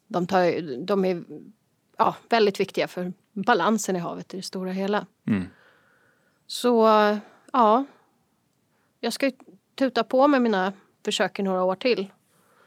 [0.08, 1.24] De, tar, de är
[1.98, 5.06] ja, väldigt viktiga för balansen i havet i det stora hela.
[5.28, 5.48] Mm.
[6.48, 6.88] Så
[7.54, 7.86] ja,
[9.00, 9.32] jag ska ju
[9.76, 10.74] tuta på med mina
[11.06, 12.12] försök i några år till.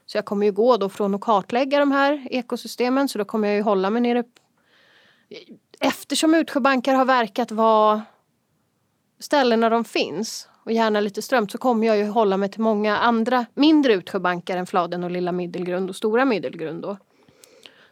[0.06, 3.48] Så jag kommer ju gå då från att kartlägga de här ekosystemen så då kommer
[3.48, 4.24] jag ju hålla mig nere.
[5.80, 8.02] Eftersom utsjöbankar har verkat vara
[9.18, 12.98] ställena de finns och gärna lite strömt så kommer jag ju hålla mig till många
[12.98, 16.96] andra mindre utsjöbankar än Fladen och Lilla Middelgrund och Stora Middelgrund då.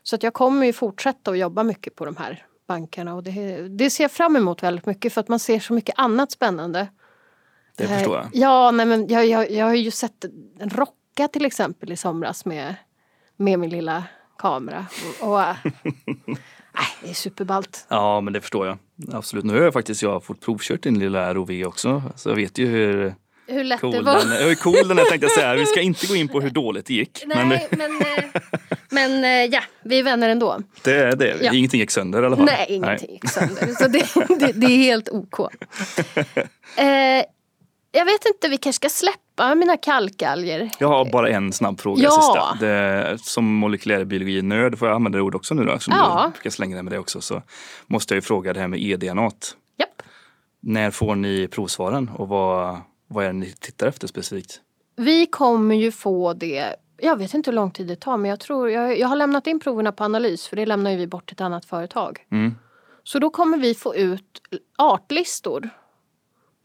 [0.02, 3.68] Så att jag kommer ju fortsätta att jobba mycket på de här bankarna och det,
[3.68, 6.88] det ser jag fram emot väldigt mycket för att man ser så mycket annat spännande.
[7.76, 8.28] Det här- förstår jag.
[8.32, 10.24] Ja, nej men jag, jag, jag har ju sett
[10.58, 12.74] en rocka till exempel i somras med,
[13.36, 14.04] med min lilla
[14.38, 14.86] kamera.
[15.20, 15.40] Och, och,
[16.74, 17.86] nej, det är superballt.
[17.88, 18.78] Ja, men det förstår jag.
[19.12, 19.44] Absolut.
[19.44, 22.02] Nu har jag faktiskt jag fått provkört din lilla ROV också.
[22.16, 23.14] Så jag vet ju hur
[23.46, 24.16] Hur lätt cool det den var.
[24.16, 24.48] är.
[24.48, 25.54] Hur cool den är tänkte jag säga.
[25.54, 27.24] Vi ska inte gå in på hur dåligt det gick.
[27.26, 28.24] Men Nej, men, eh,
[28.90, 30.58] men eh, ja, vi är vänner ändå.
[30.82, 31.36] det är det.
[31.42, 31.52] Ja.
[31.52, 32.44] Ingenting gick sönder i alla fall.
[32.46, 33.66] Nej, ingenting gick sönder.
[33.78, 35.38] Så det, det, det är helt OK.
[36.76, 37.24] Eh,
[37.92, 40.70] jag vet inte, vi kanske ska släppa mina kalkalger.
[40.78, 42.02] Jag har bara en snabb fråga.
[42.02, 42.10] Ja.
[42.10, 42.66] Sista.
[42.66, 45.78] Det, som molekylärbiologi-nörd, får jag använda det ordet också nu då?
[45.78, 46.22] Som Ja.
[46.26, 47.20] du brukar slänga dig med det också.
[47.20, 47.42] Så
[47.86, 49.30] måste jag ju fråga det här med eDNA.
[49.78, 50.02] Japp.
[50.62, 54.60] När får ni provsvaren och vad, vad är det ni tittar efter specifikt?
[54.96, 58.40] Vi kommer ju få det, jag vet inte hur lång tid det tar men jag
[58.40, 61.34] tror, jag, jag har lämnat in proverna på analys för det lämnar vi bort till
[61.34, 62.18] ett annat företag.
[62.32, 62.54] Mm.
[63.04, 64.40] Så då kommer vi få ut
[64.78, 65.70] artlistor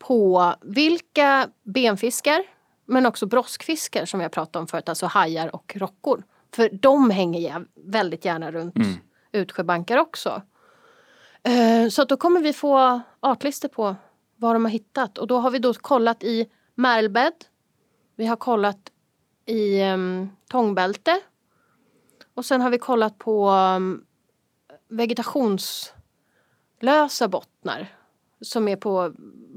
[0.07, 2.43] på vilka benfiskar
[2.85, 6.23] men också broskfiskar som jag pratade om förut, alltså hajar och rockor.
[6.55, 8.93] För de hänger väldigt gärna runt Mm.
[9.31, 10.41] utsjöbankar också.
[11.43, 13.95] Eh, Så då kommer vi få artlistor på
[14.35, 17.33] vad de har hittat och då har vi då kollat i märlbädd.
[18.15, 18.91] Vi har kollat
[19.45, 21.19] i um, tångbälte.
[22.33, 24.05] Och sen har vi kollat på um,
[24.89, 27.87] vegetationslösa bottnar
[28.41, 29.13] som är på,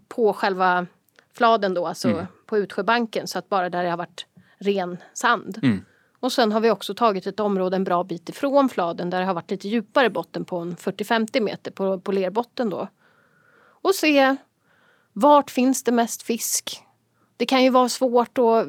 [0.08, 0.86] på själva
[1.32, 2.26] fladen då, alltså Mm.
[2.46, 4.26] på utsjöbanken så att bara där det har varit
[4.58, 5.58] ren sand.
[5.62, 5.84] Mm.
[6.20, 9.26] Och sen har vi också tagit ett område en bra bit ifrån fladen där det
[9.26, 12.88] har varit lite djupare botten på en 40-50 meter på, på lerbotten då.
[13.82, 14.36] Och se
[15.12, 16.82] vart finns det mest fisk?
[17.36, 18.64] Det kan ju vara svårt och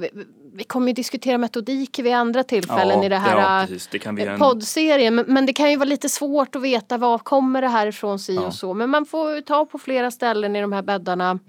[0.54, 4.16] vi, kommer ju diskutera metodik vid andra tillfällen i det här ja, äh.
[4.16, 4.40] Det en...
[4.40, 5.16] poddserien.
[5.16, 8.36] Men, det kan ju vara lite svårt att veta var kommer det här ifrån si
[8.36, 8.42] Ja.
[8.42, 8.74] och så.
[8.74, 11.40] Men man får ta på flera ställen i de här bäddarna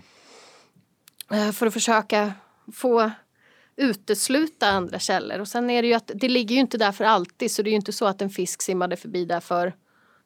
[1.33, 2.33] eh, för att försöka
[2.75, 3.11] få
[3.77, 5.39] utesluta andra källor.
[5.39, 7.69] Och sen är det ju att det ligger ju inte där för alltid så det
[7.69, 9.75] är ju inte så att en fisk simmade förbi där för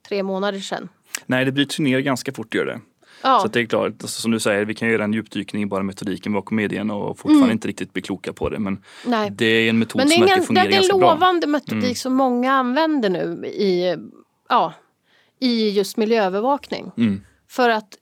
[0.08, 0.88] tre månader sedan.
[1.26, 2.80] Nej, det bryts ner ganska fort gör det.
[3.26, 5.66] Ja, Så det är klart, alltså, som du säger, vi kan göra en djupdykning i
[5.66, 8.58] bara metodiken bakom medien och fortfarande inte riktigt bli kloka på det.
[8.58, 8.82] Men Mm.
[9.20, 9.30] nej.
[9.30, 11.08] det är en metod Men det som verkar en, det fungera är en ganska bra.
[11.10, 11.20] Mm.
[11.20, 13.96] lovande metodik som många använder nu i,
[14.48, 14.72] ja,
[15.40, 16.90] i just miljöövervakning.
[16.96, 17.20] Mm.
[17.48, 17.94] För att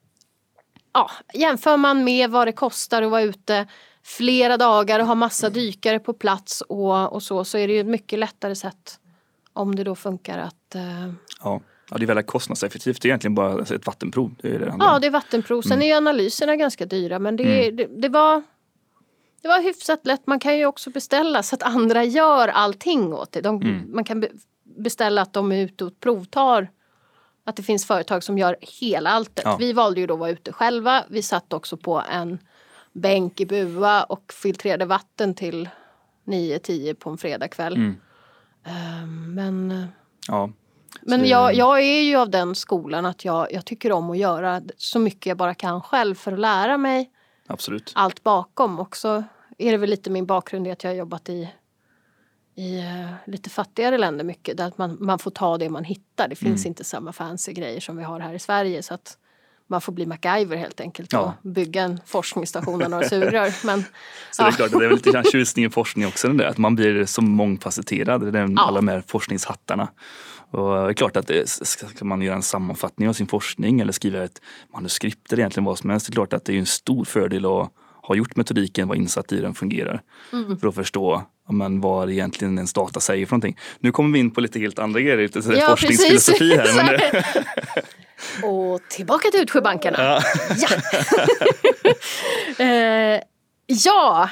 [0.93, 3.67] ja, jämför man med vad det kostar att vara ute
[4.05, 7.81] flera dagar och ha massa dykare på plats och, och så, så är det ju
[7.81, 8.99] ett mycket lättare sätt
[9.53, 11.61] om det då funkar att eh, Ja.
[11.93, 13.03] Ja, det är väldigt kostnadseffektivt.
[13.03, 14.35] Det är egentligen bara ett vattenprov.
[14.41, 15.63] Det är det, Ja, det är vattenprov.
[15.63, 15.89] Sen Mm.
[15.93, 18.43] är analyserna ganska dyra men det, det, det var
[19.43, 20.27] det var hyfsat lätt.
[20.27, 23.41] Man kan ju också beställa så att andra gör allting åt det.
[23.41, 23.95] De, Mm.
[23.95, 24.29] Man kan be,
[24.79, 26.71] beställa att de är ute och provtar.
[27.45, 29.43] Att det finns företag som gör hela alltet.
[29.45, 29.57] Ja.
[29.57, 31.05] Vi valde ju då att vara ute själva.
[31.09, 32.39] Vi satt också på en
[32.93, 35.69] bänk i bua och filtrerade vatten till
[36.27, 37.77] 9-10 på en fredagkväll.
[37.77, 37.97] Mm.
[38.65, 39.87] Ehm, men
[40.29, 40.51] Ja.
[41.03, 44.63] Men jag, jag är ju av den skolan att jag, jag tycker om att göra
[44.77, 47.11] så mycket jag bara kan själv för att lära mig
[47.47, 47.93] Absolut.
[47.95, 48.81] allt bakom.
[48.81, 49.25] Också
[49.59, 51.49] är det väl lite min bakgrund i att jag har jobbat i
[52.55, 54.57] i uh, lite fattigare länder mycket.
[54.57, 56.29] Där man, man får ta det man hittar.
[56.29, 56.71] Det finns mm.
[56.71, 58.83] inte samma fancy grejer som vi har här i Sverige.
[58.83, 59.19] Så att
[59.67, 63.55] man får bli MacGyver helt enkelt och bygga en forskningsstation och några sugrör.
[63.67, 63.85] Men,
[64.31, 64.45] så ja.
[64.45, 66.75] det är klart, det är väl lite tjusning i forskning också, den där, att man
[66.75, 68.63] blir så mångfacetterad, den, ja.
[68.63, 69.89] alla de här forskningshattarna.
[70.53, 73.93] Och det är klart att det, ska man göra en sammanfattning av sin forskning eller
[73.93, 74.41] skriva ett
[74.73, 77.47] manuskript eller egentligen vad som helst, det är klart att det är en stor fördel
[77.47, 80.03] att ha gjort metodiken, vara insatt i den fungerar.
[80.33, 80.59] Mm.
[80.59, 83.59] För att förstå men, vad egentligen ens data säger för någonting.
[83.79, 86.77] Nu kommer vi in på lite helt andra grejer, lite ja, forskningsfilosofi här.
[86.77, 87.25] Men det...
[88.47, 89.99] Och tillbaka till Utsjöbankarna.
[89.99, 90.23] Ja.
[90.59, 90.69] ja.
[93.15, 93.21] uh,
[93.67, 94.31] ja.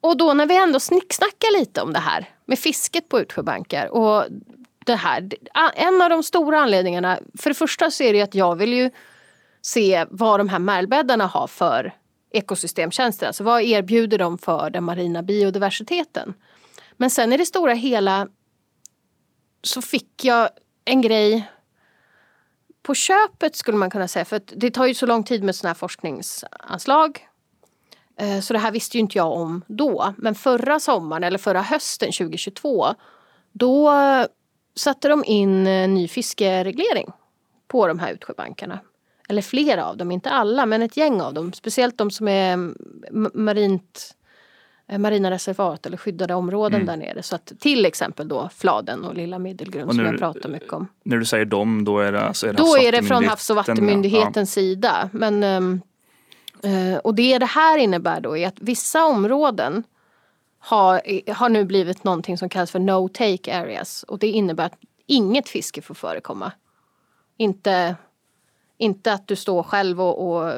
[0.00, 4.24] Och då när vi ändå snicksnackar lite om det här med fisket på utsjöbankar och
[4.86, 5.28] det här.
[5.74, 8.90] En av de stora anledningarna, för det första så är det att jag vill ju
[9.62, 11.94] se vad de här märlbäddarna har för
[12.30, 13.26] ekosystemtjänster.
[13.26, 16.34] Alltså vad erbjuder de för den marina biodiversiteten?
[16.96, 18.28] Men sen i det stora hela
[19.62, 20.48] så fick jag
[20.84, 21.50] en grej
[22.82, 24.24] på köpet skulle man kunna säga.
[24.24, 27.26] För det tar ju så lång tid med sådana här forskningsanslag.
[28.16, 30.14] Eh, så det här visste ju inte jag om då.
[30.18, 32.94] Men förra sommaren eller förra hösten 2022
[33.52, 33.90] då
[34.80, 35.64] satte de in
[35.94, 37.12] ny fiskereglering
[37.68, 38.78] på de här utsjöbankarna.
[39.28, 41.52] Eller flera av dem, inte alla men ett gäng av dem.
[41.52, 42.72] Speciellt de som är
[43.38, 44.14] marint
[44.88, 46.86] eh, marina reservat eller skyddade områden mm.
[46.86, 47.22] där nere.
[47.22, 50.88] Så att till exempel då Fladen och Lilla Middelgrund som jag pratar mycket om.
[51.04, 53.50] När du säger dem, då är det, alltså är det Då är det från Havs
[53.50, 54.60] och vattenmyndighetens ja.
[54.60, 55.10] sida.
[55.12, 55.80] Men, um,
[56.64, 59.84] uh, och det det här innebär då är att vissa områden
[60.60, 64.02] har, har nu blivit någonting som kallas för no take areas.
[64.02, 66.52] Och det innebär att inget fiske får förekomma.
[67.36, 67.96] Inte
[68.80, 70.52] inte att du står själv och, och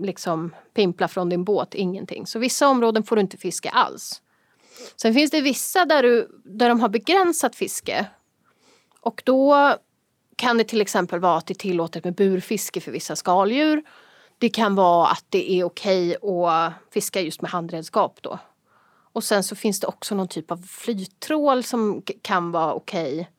[0.00, 2.26] liksom pimplar från din båt, ingenting.
[2.26, 4.22] Så vissa områden får du inte fiska alls.
[4.96, 8.06] Sen finns det vissa där, du, där de har begränsat fiske.
[9.00, 9.74] Och då
[10.36, 13.82] kan det till exempel vara att det är tillåtet med burfiske för vissa skaldjur.
[14.38, 18.38] Det kan vara att det är okej att fiska just med handredskap då.
[19.12, 23.30] Och sen så finns det också någon typ av flyttrål som kan vara okej.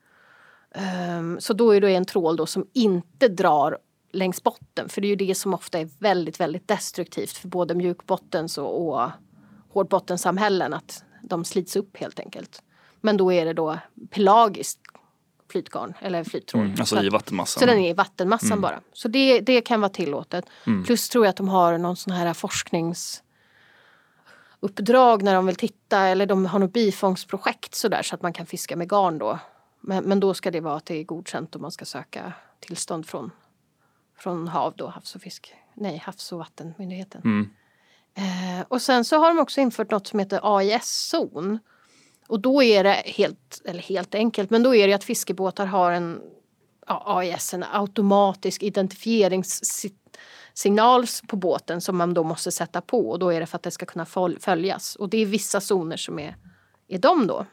[1.20, 3.78] Um, så då är det en trål då som inte drar
[4.12, 4.90] längs botten.
[4.90, 8.88] För det är ju det som ofta är väldigt, väldigt destruktivt för både mjukbottens och,
[8.88, 9.10] och
[9.70, 10.74] hårdbottensamhällen.
[10.74, 12.64] Att de slits upp helt enkelt.
[13.02, 13.78] Men då är det då
[14.10, 14.80] pelagiskt
[15.52, 16.66] flytgarn eller flyttrål.
[16.66, 17.60] Mm, alltså i vattenmassan?
[17.60, 18.62] Så den är i vattenmassan mm.
[18.62, 18.82] bara.
[18.94, 20.46] Så det, det kan vara tillåtet.
[20.68, 20.84] Mm.
[20.84, 22.34] Plus tror jag att de har någon sån här
[24.62, 28.46] forskningsuppdrag när de vill titta eller de har något bifångstprojekt sådär så att man kan
[28.46, 29.40] fiska med garn då.
[29.82, 33.06] Men, men då ska det vara att det är godkänt och man ska söka tillstånd
[33.06, 33.32] från
[34.18, 37.22] från HaV då, Havs och fisk, nej Havs och vattenmyndigheten.
[37.24, 37.50] Mm.
[38.14, 41.60] Eh, och sen så har de också infört något som heter AIS-zon.
[42.28, 45.92] Och då är det helt, eller helt enkelt, men då är det att fiskebåtar har
[45.92, 46.22] en
[46.88, 48.64] ja, AIS, en automatisk
[50.54, 53.64] signal på båten som man då måste sätta på och då är det för att
[53.64, 54.06] det ska kunna
[54.40, 54.96] följas.
[54.96, 56.36] Och det är vissa zoner som är,
[56.88, 57.46] är de då.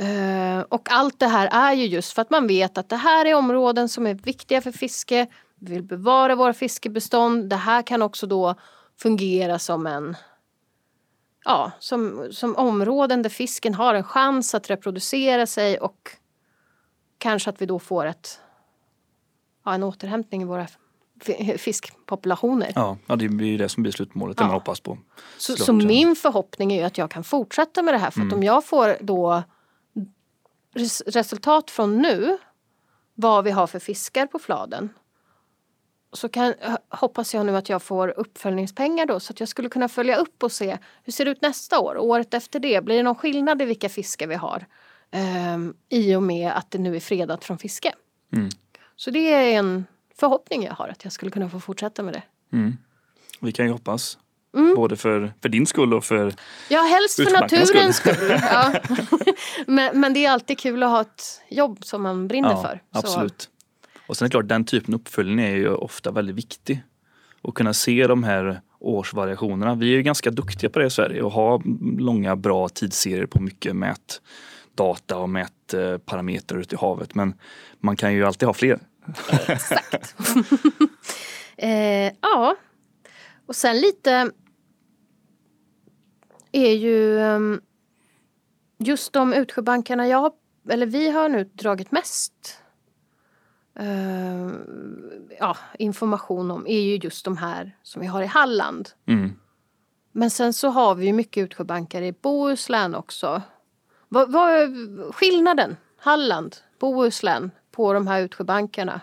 [0.00, 3.24] Uh, och allt det här är ju just för att man vet att det här
[3.24, 5.26] är områden som är viktiga för fiske.
[5.60, 7.50] Vi vill bevara våra fiskebestånd.
[7.50, 8.54] Det här kan också då
[8.96, 10.16] fungera som en
[11.44, 16.10] ja, som, som områden där fisken har en chans att reproducera sig och
[17.18, 18.40] kanske att vi då får ett,
[19.64, 20.66] ja, en återhämtning i våra
[21.58, 22.72] fiskpopulationer.
[22.74, 24.98] Ja, ja det blir det som blir slutmålet, det man hoppas på.
[25.38, 28.28] Så, så, min förhoppning är ju att jag kan fortsätta med det här för mm.
[28.28, 29.42] att om jag får då
[31.06, 32.38] resultat från nu,
[33.14, 34.88] vad vi har för fiskar på fladen,
[36.12, 36.54] så kan,
[36.88, 40.42] hoppas jag nu att jag får uppföljningspengar då så att jag skulle kunna följa upp
[40.42, 42.84] och se hur ser det ut nästa år och året efter det.
[42.84, 44.66] Blir det någon skillnad i vilka fiskar vi har?
[45.54, 47.92] Um, I och med att det nu är fredat från fiske.
[48.32, 48.48] Mm.
[48.96, 49.84] Så det är en
[50.20, 52.22] förhoppning jag har att jag skulle kunna få fortsätta med det.
[52.52, 52.76] Mm.
[53.40, 54.18] Vi kan ju hoppas.
[54.56, 54.74] Mm.
[54.74, 56.34] Både för, för din skull och för
[56.68, 58.14] Ja, helst för naturens skull.
[58.14, 58.30] skull.
[58.42, 58.72] Ja.
[59.66, 62.82] men, men det är alltid kul att ha ett jobb som man brinner ja, för.
[62.90, 63.42] Absolut.
[63.42, 63.48] Så.
[64.06, 66.82] Och sen är det klart, den typen av uppföljning är ju ofta väldigt viktig.
[67.42, 69.74] Att kunna se de här årsvariationerna.
[69.74, 71.62] Vi är ju ganska duktiga på det i Sverige och har
[72.00, 77.14] långa bra tidsserier på mycket mätdata och mätparametrar ute i havet.
[77.14, 77.34] Men
[77.80, 78.78] man kan ju alltid ha fler.
[79.48, 80.14] Exakt.
[81.56, 82.56] eh, ja,
[83.46, 84.30] och sen lite
[86.52, 87.60] är ju ehm,
[88.78, 90.32] just de utsjöbankarna jag
[90.68, 92.62] eller vi har nu dragit mest
[93.80, 94.50] uh,
[95.38, 98.88] ja, information om är ju just de här som vi har i Halland.
[99.06, 99.32] Mm.
[100.12, 103.42] Men sen så har vi ju mycket utsjöbankar i Bohuslän också.
[104.08, 109.00] Vad, vad är skillnaden, Halland, Bohuslän, på de här utsjöbankarna?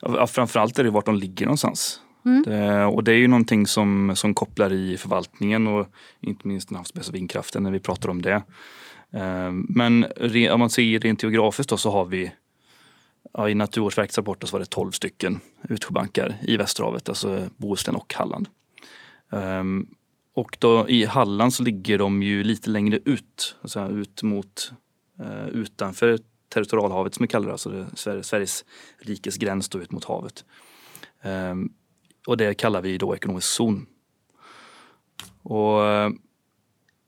[0.00, 2.00] Ja, framförallt är det vart de ligger någonstans.
[2.24, 2.42] Mm.
[2.42, 5.86] Det, och det är ju någonting som, som kopplar i förvaltningen och
[6.20, 8.42] inte minst den havsbaserade vindkraften när vi pratar om det.
[9.12, 10.06] Eh, men
[10.50, 12.32] om man ser rent geografiskt då så har vi
[13.32, 18.14] ja, i Naturvårdsverkets rapport så var det 12 stycken utsjöbankar i Västerhavet, alltså Bohuslän och
[18.14, 18.48] Halland.
[19.30, 19.86] Um,
[20.34, 24.72] och då i Halland så ligger de ju lite längre ut, alltså ut mot
[25.20, 26.08] uh, utanför
[26.50, 28.64] territorialhavet som vi kallar det, alltså Sveriges, Sveriges
[28.98, 30.44] rikes gräns då ut mot havet.
[31.22, 31.72] Um,
[32.26, 33.86] och det kallar vi då ekonomisk zon.
[35.42, 35.80] Och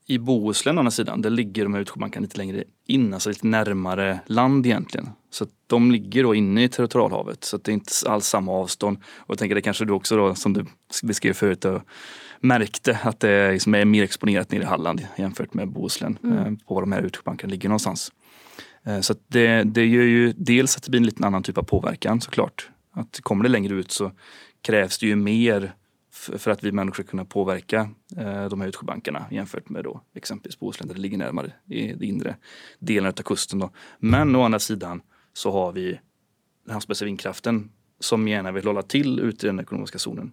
[0.05, 3.47] i Bohuslän å andra sidan, där ligger de här utsjöbankarna lite längre in, alltså lite
[3.47, 5.09] närmare land egentligen.
[5.29, 8.97] Så de ligger då inne i territorialhavet så det är inte alls samma avstånd.
[9.17, 10.65] Och jag tänker det kanske du också då, som du
[11.03, 11.65] beskrev förut,
[12.39, 16.37] märkte att det liksom är mer exponerat nere i Halland jämfört med Bohuslän, mm.
[16.37, 18.11] Eh, på var de här utsjöbankarna ligger någonstans.
[18.85, 21.63] Eh, så det, det gör ju dels att det blir en lite annan typ av
[21.63, 22.69] påverkan såklart.
[22.91, 24.11] Att kommer det längre ut så
[24.61, 25.73] krävs det ju mer
[26.13, 30.59] för att vi människor ska kunna påverka eh, de här utsjöbankarna jämfört med då exempelvis
[30.59, 32.35] Bohuslän där det ligger närmare i den inre
[32.79, 33.59] delen av kusten.
[33.59, 33.71] Då.
[33.99, 35.01] Men å andra sidan
[35.33, 35.99] så har vi
[36.65, 40.31] den havsbaserade vindkraften som gärna vill hålla till ute i den ekonomiska zonen.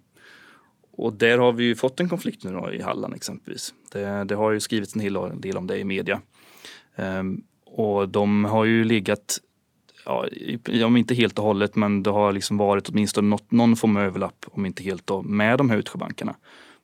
[0.92, 3.74] Och där har vi ju fått en konflikt nu då, i Halland exempelvis.
[3.92, 6.20] Det, det, har ju skrivits en hel del om det i media.
[6.96, 9.38] Um, och de har ju legat
[10.04, 10.26] ja,
[10.86, 14.02] om inte helt och hållet, men det har liksom varit åtminstone något, någon form av
[14.02, 16.34] överlapp, om inte helt då, med de här utsjöbankarna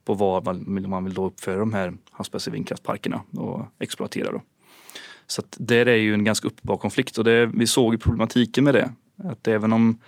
[0.05, 4.33] på var man, man vill då uppföra de här havsbaserade vindkraftparkerna och exploatera.
[4.33, 4.43] Då.
[5.27, 8.65] Så att där är ju en ganska uppenbar konflikt och det, vi såg ju problematiken
[8.65, 8.93] med det.
[9.25, 9.99] Att även om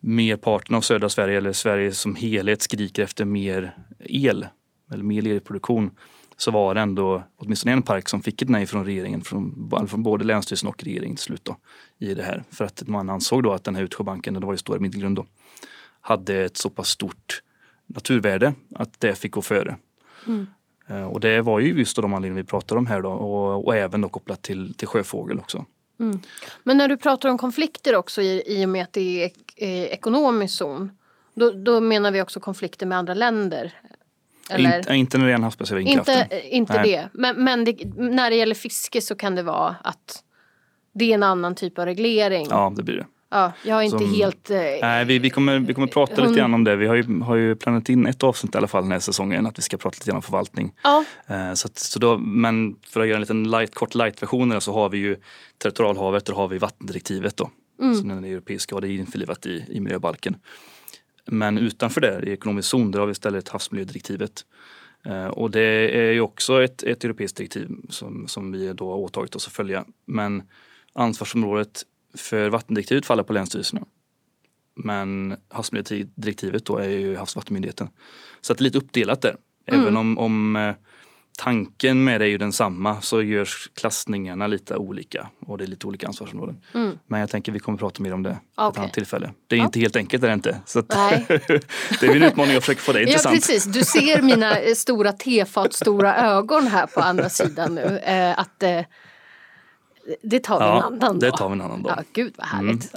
[0.00, 4.46] merparten av södra Sverige eller Sverige som helhet skriker efter mer el
[4.92, 5.90] eller mer elproduktion
[6.36, 10.02] så var det ändå åtminstone en park som fick ett nej från regeringen, från, från
[10.02, 11.56] både Länsstyrelsen och regeringen till slut då,
[11.98, 12.42] i det här.
[12.50, 15.26] För att man ansåg då att den här utsjöbanken, det var ju Stora Middelgrund då,
[16.00, 17.42] hade ett så pass stort
[17.86, 19.76] naturvärde att det fick gå före.
[20.26, 20.46] Mm.
[20.88, 23.76] Eh, och det var ju just de anledningar vi pratade om här då och, och
[23.76, 25.64] även då kopplat till, till sjöfågel också.
[26.00, 26.20] Mm.
[26.62, 30.58] Men när du pratar om konflikter också i, i och med att det är ekonomisk
[30.58, 30.90] zon
[31.34, 33.72] då, då menar vi också konflikter med andra länder?
[34.50, 34.78] Eller?
[34.78, 37.08] Inte, inte när det är en havsbaserad Inte, inte det.
[37.12, 40.22] Men, men det, när det gäller fiske så kan det vara att
[40.94, 42.46] det är en annan typ av reglering.
[42.50, 43.06] Ja, det blir det.
[43.30, 44.50] Ja, jag är inte Som, helt...
[44.50, 46.76] Eh, nej, vi, vi, kommer, vi kommer prata hon, lite grann om det.
[46.76, 49.46] Vi har ju, har ju planerat in ett avsnitt i alla fall den här säsongen
[49.46, 50.72] att vi ska prata lite grann om förvaltning.
[50.82, 51.04] Ja.
[51.26, 54.88] Eh, så, så då, men för att göra en liten light, kort light-version så har
[54.88, 55.16] vi ju
[55.58, 57.50] territorialhavet och har vi vattendirektivet då.
[57.80, 57.94] Mm.
[57.94, 60.36] Som den europeiska och det är införlivat i, i miljöbalken.
[61.26, 64.44] Men utanför det, i ekonomisk zon, där har vi istället havsmiljödirektivet.
[65.04, 68.96] Eh, och det är ju också ett, ett europeiskt direktiv som, som vi då har
[68.96, 69.84] åtagit oss att följa.
[70.04, 70.42] Men
[70.92, 71.82] ansvarsområdet
[72.14, 73.84] för vattendirektivet faller på länsstyrelserna.
[74.74, 77.88] Men havsmiljödirektivet då är ju Havs och vattenmyndigheten.
[78.40, 79.36] Så att det är lite uppdelat där.
[79.66, 79.80] Mm.
[79.80, 80.74] Även om, om eh,
[81.36, 85.86] tanken med det är ju densamma så görs klassningarna lite olika och det är lite
[85.86, 86.60] olika ansvarsområden.
[86.74, 86.98] Mm.
[87.06, 88.68] Men jag tänker vi kommer prata mer om det okay.
[88.68, 89.32] ett annat tillfälle.
[89.46, 89.64] Det är ja.
[89.64, 90.60] inte helt enkelt är det inte.
[90.66, 91.26] Så Nej.
[92.00, 93.34] det är en utmaning att försöka få det intressant.
[93.34, 97.98] Ja precis, du ser mina eh, stora tefat stora ögon här på andra sidan nu.
[97.98, 98.80] Eh, att eh,
[100.22, 101.20] det tar vi ja, en annan dag.
[101.20, 101.94] Det tar vi en annan dag.
[101.96, 102.94] Ja, gud vad härligt.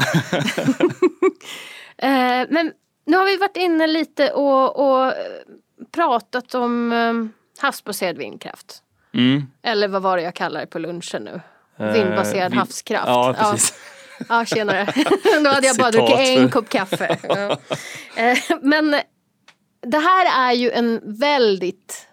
[1.97, 2.47] Mm.
[2.53, 2.71] men
[3.05, 5.13] nu har vi varit inne lite och, och
[5.91, 6.93] pratat om
[7.61, 8.83] havsbaserad vindkraft.
[9.13, 9.47] Mm.
[9.61, 11.41] Eller vad var det jag kallade det på lunchen nu?
[11.79, 13.07] Eh, Vindbaserad uh, havskraft.
[13.07, 13.73] Ja, precis.
[14.19, 14.85] Ja, ja tjenare.
[15.43, 17.17] Då hade jag bara druckit en kopp kaffe.
[17.27, 17.57] Ja.
[18.21, 18.95] Eh, men
[19.81, 22.07] det här är ju en väldigt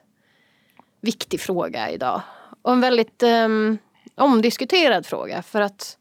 [1.01, 2.23] viktig fråga idag.
[2.63, 3.79] Och en väldigt um,
[4.15, 5.43] omdiskuterad fråga.
[5.43, 5.97] För att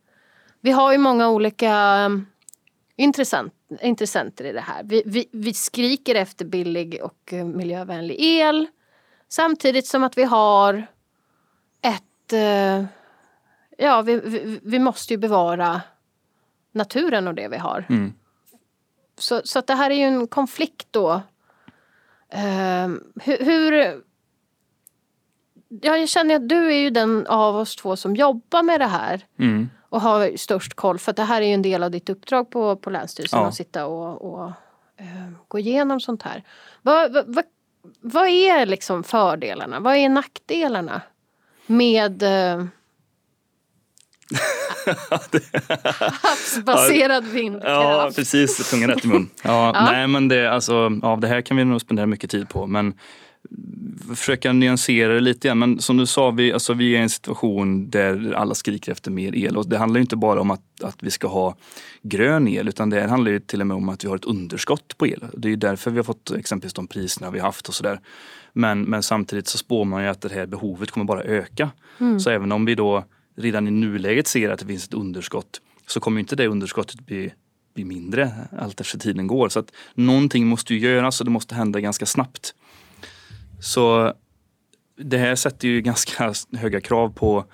[0.62, 2.26] vi har ju många olika um,
[2.96, 4.84] intressant, intressenter i det här.
[4.84, 8.68] Vi, vi, vi skriker efter billig och miljövänlig el.
[9.34, 10.88] Samtidigt som att vi har
[11.82, 12.34] ett...
[12.34, 12.86] Eh,
[13.78, 15.82] ja, vi, vi, vi, måste ju bevara
[16.72, 17.86] naturen och det vi har.
[17.90, 18.14] Mm.
[19.18, 21.22] Så, så att det här är ju en konflikt då.
[22.30, 22.88] Eh,
[23.24, 24.02] hur, hur
[25.82, 29.26] jag känner att du är ju den av oss två som jobbar med det här.
[29.40, 29.70] Mm.
[29.90, 31.00] Och har störst koll.
[31.00, 33.40] För att det här är ju en del av ditt uppdrag på, på Länsstyrelsen.
[33.40, 33.48] Ja.
[33.48, 34.46] Att sitta och, och
[35.02, 36.44] uh, gå igenom sånt här.
[36.82, 37.46] Vad, vad,
[38.02, 39.80] vad är liksom fördelarna?
[39.80, 41.02] Vad är nackdelarna
[41.66, 42.66] med eh,
[46.22, 47.68] havsbaserad vindkraft?
[47.68, 48.70] Ja, precis.
[48.70, 49.30] Tungan rätt i mun.
[49.44, 49.86] Ja, ja.
[49.92, 52.68] Nej, men det, alltså, ja, det här kan vi nog spendera mycket tid på.
[52.68, 52.94] Men
[54.16, 55.60] försöka nyansera det lite grann.
[55.60, 59.12] Men som du sa, vi, alltså, vi är i en situation där alla skriker efter
[59.12, 59.58] mer el.
[59.58, 61.56] Och det handlar inte bara om att, att vi ska ha
[62.02, 64.98] grön el utan det handlar ju till och med om att vi har ett underskott
[64.98, 65.24] på el.
[65.38, 68.00] Det är därför vi har fått exempelvis de priserna vi har haft och sådär.
[68.54, 71.72] Men, men samtidigt så spår man ju att det här behovet kommer bara öka.
[72.00, 72.20] Mm.
[72.20, 73.04] Så även om vi då
[73.36, 77.34] redan i nuläget ser att det finns ett underskott så kommer inte det underskottet bli,
[77.76, 79.50] bli mindre allt efter tiden går.
[79.50, 82.54] Så att någonting måste ju göras och det måste hända ganska snabbt.
[83.64, 84.14] Så
[84.95, 87.45] det här sätter ju ganska höga krav på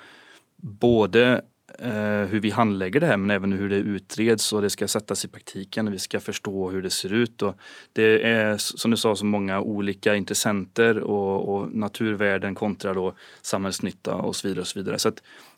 [0.57, 1.41] både
[1.79, 5.25] eh, hur vi handlägger det här men även hur det utreds och det ska sättas
[5.25, 5.91] i praktiken.
[5.91, 7.41] Vi ska förstå hur det ser ut.
[7.41, 7.55] Och
[7.93, 14.15] det är som du sa så många olika intressenter och, och naturvärden kontra då samhällsnytta
[14.15, 14.61] och så vidare.
[14.61, 14.99] Och så vidare.
[14.99, 15.11] Så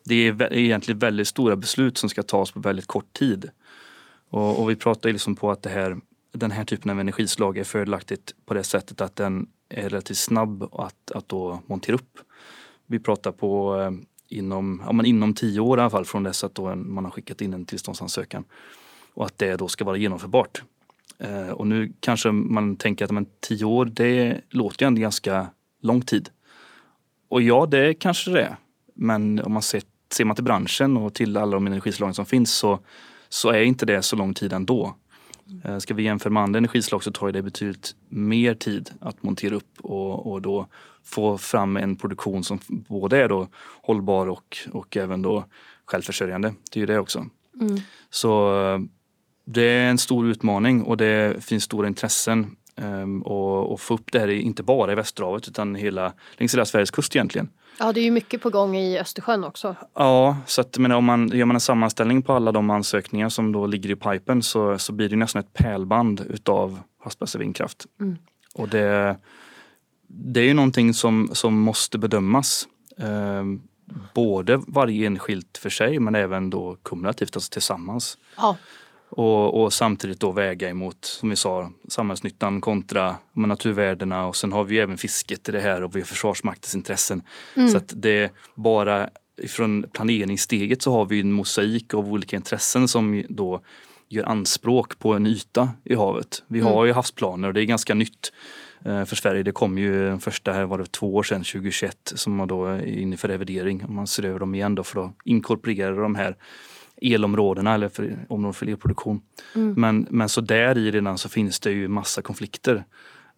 [0.03, 3.49] det är egentligen väldigt stora beslut som ska tas på väldigt kort tid.
[4.29, 5.97] Och, och vi pratar liksom på att det här,
[6.33, 10.63] den här typen av energislag är fördelaktigt på det sättet att den är relativt snabb
[10.63, 12.19] att, att då montera upp.
[12.87, 13.91] Vi pratar på eh,
[14.37, 17.11] inom, ja, men inom tio år i alla fall från dess att då man har
[17.11, 18.43] skickat in en tillståndsansökan.
[19.13, 20.63] Och att det då ska vara genomförbart.
[21.19, 25.47] Eh, och nu kanske man tänker att men, tio år det låter ju ändå ganska
[25.81, 26.29] lång tid.
[27.29, 28.55] Och ja, det kanske det är.
[28.93, 29.81] Men om man ser,
[30.13, 32.79] ser man till branschen och till alla de energislagen som finns så,
[33.29, 34.95] så är inte det så lång tid ändå.
[35.63, 39.55] Eh, ska vi jämföra med andra energislag så tar det betydligt mer tid att montera
[39.55, 40.67] upp och, och då
[41.03, 43.47] få fram en produktion som både är då
[43.81, 45.45] hållbar och, och även då
[45.85, 46.53] självförsörjande.
[46.71, 47.25] Det är ju det också.
[47.61, 47.77] Mm.
[48.09, 48.79] Så eh,
[49.45, 52.55] det är en stor utmaning och det finns stora intressen
[53.25, 56.91] och, och få upp det här inte bara i Västerhavet utan hela, längs hela Sveriges
[56.91, 57.49] kust egentligen.
[57.79, 59.75] Ja, det är ju mycket på gång i Östersjön också.
[59.93, 63.51] Ja, så att, men om man gör man en sammanställning på alla de ansökningar som
[63.51, 67.85] då ligger i pipen så, så blir det nästan ett pärlband utav havsbaserad vindkraft.
[67.99, 68.17] Mm.
[68.55, 69.17] Och det,
[70.07, 72.67] det är ju någonting som, som måste bedömas.
[72.97, 73.43] Eh,
[74.13, 78.17] både varje enskilt för sig men även då kumulativt, alltså tillsammans.
[78.37, 78.57] Ja.
[79.11, 84.63] Och, och, samtidigt då väga emot, som vi sa, samhällsnyttan kontra naturvärdena och sen har
[84.63, 87.21] vi även fisket i det här och vi har Försvarsmaktens intressen.
[87.55, 87.69] Mm.
[87.69, 89.09] Så att det bara
[89.47, 93.61] från planeringssteget så har vi en mosaik av olika intressen som då
[94.09, 96.43] gör anspråk på en yta i havet.
[96.47, 96.87] Vi har mm.
[96.87, 98.33] ju havsplaner och det är ganska nytt
[98.85, 99.43] eh, för Sverige.
[99.43, 102.65] Det kom ju den första här var det två år sedan, 2021, som man då
[102.65, 103.85] är inne för revidering.
[103.87, 106.35] Man ser över dem igen då för att inkorporera de här
[107.01, 109.21] elområdena eller för områden för elproduktion.
[109.55, 109.73] Mm.
[109.77, 112.83] Men, men så där i redan så finns det ju massa konflikter.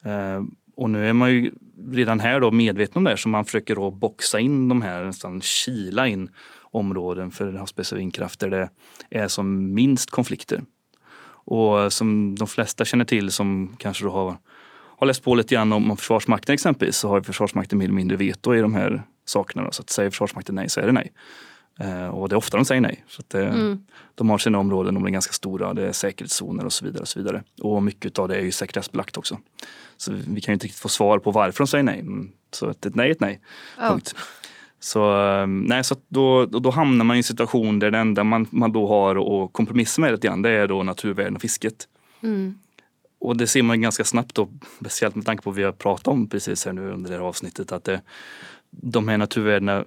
[0.03, 0.43] Eh,
[0.75, 1.51] och nu är man ju
[1.91, 5.41] redan här då medveten om det så man försöker då boxa in de här, nästan
[5.41, 6.29] kila in
[6.61, 8.69] områden för havsbaserad vindkraft där det
[9.09, 10.61] är som minst konflikter.
[11.45, 14.37] Och som de flesta känner till som kanske då har,
[14.97, 18.17] har läst på lite grann om, om Försvarsmakten exempelvis så har Försvarsmakten mer eller mindre
[18.17, 19.63] veto i de här sakerna.
[19.63, 19.71] Då.
[19.71, 21.11] Så att säger Försvarsmakten nej så är det nej.
[21.79, 23.03] Eh, och det är ofta de säger nej.
[23.07, 23.85] Så det, mm.
[24.15, 27.01] De har sina områden, de är ganska stora, det är säkerhetszoner och så vidare.
[27.01, 27.43] Och så vidare.
[27.61, 29.39] Och mycket av det är ju sekretessbelagt också.
[29.97, 31.99] Så vi kan ju inte riktigt få svar på varför de säger nej.
[31.99, 33.41] Mm, så ett, ett nej är ett nej.
[33.79, 33.89] Oh.
[33.89, 34.15] Punkt.
[34.79, 38.47] Så, eh, nej, så då, då hamnar man i en situation där det enda man,
[38.49, 41.87] man då har att kompromissa med lite grann, det är då naturvärden och fisket.
[42.23, 42.57] Mm.
[43.19, 44.49] Och det ser man ganska snabbt då,
[44.79, 47.23] speciellt med tanke på vad vi har pratat om precis här nu under det här
[47.23, 48.01] avsnittet, att det,
[48.71, 49.85] de här naturvärdena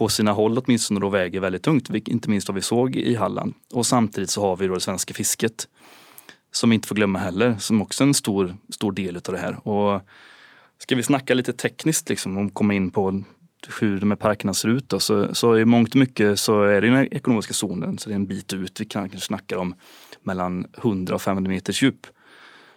[0.00, 3.54] på sina håll åtminstone då väger väldigt tungt, inte minst vad vi såg i Halland.
[3.72, 5.68] Och samtidigt så har vi då det svenska fisket
[6.52, 9.38] som vi inte får glömma heller, som också är en stor, stor del av det
[9.38, 9.68] här.
[9.68, 10.00] Och
[10.78, 13.22] ska vi snacka lite tekniskt liksom och komma in på
[13.80, 16.80] hur de här parkerna ser ut då, så, så i mångt och mycket så är
[16.80, 18.80] det den ekonomiska zonen, så det är en bit ut.
[18.80, 19.74] Vi kan kanske snacka om
[20.22, 22.06] mellan 100 och 500 meters djup.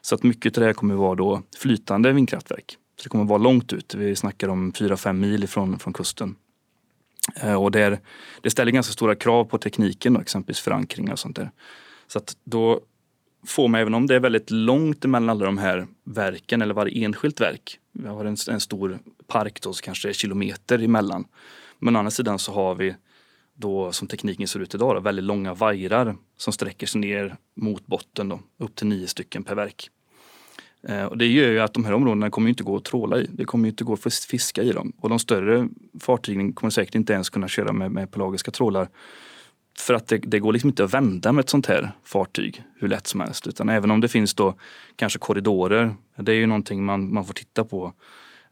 [0.01, 2.77] Så att mycket av det här kommer att vara då flytande vindkraftverk.
[2.97, 3.95] Så det kommer att vara långt ut.
[3.95, 6.35] Vi snackar om 4-5 mil ifrån från kusten.
[7.35, 7.99] Eh, och det,
[8.41, 11.51] det ställer ganska stora krav på tekniken, då, exempelvis förankringar och sånt där.
[12.07, 12.81] Så att då
[13.45, 17.05] får man, även om det är väldigt långt mellan alla de här verken eller varje
[17.05, 17.79] enskilt verk.
[17.91, 21.25] Vi har en, en stor park då så kanske det är kilometer emellan.
[21.79, 22.95] Men å andra sidan så har vi
[23.55, 27.85] då som tekniken ser ut idag då, väldigt långa vajrar som sträcker sig ner mot
[27.85, 29.89] botten då, upp till nio stycken per verk.
[30.87, 33.27] Eh, och det gör ju att de här områdena kommer inte gå att tråla i.
[33.31, 34.93] Det kommer inte gå att fiska i dem.
[34.99, 35.69] Och de större
[35.99, 38.89] fartygen kommer säkert inte ens kunna köra med, med pelagiska trålar.
[39.77, 42.87] För att det, det, går liksom inte att vända med ett sånt här fartyg hur
[42.87, 43.47] lätt som helst.
[43.47, 44.55] Utan även om det finns då
[44.95, 45.95] kanske korridorer.
[46.15, 47.93] Det är ju någonting man, man får titta på.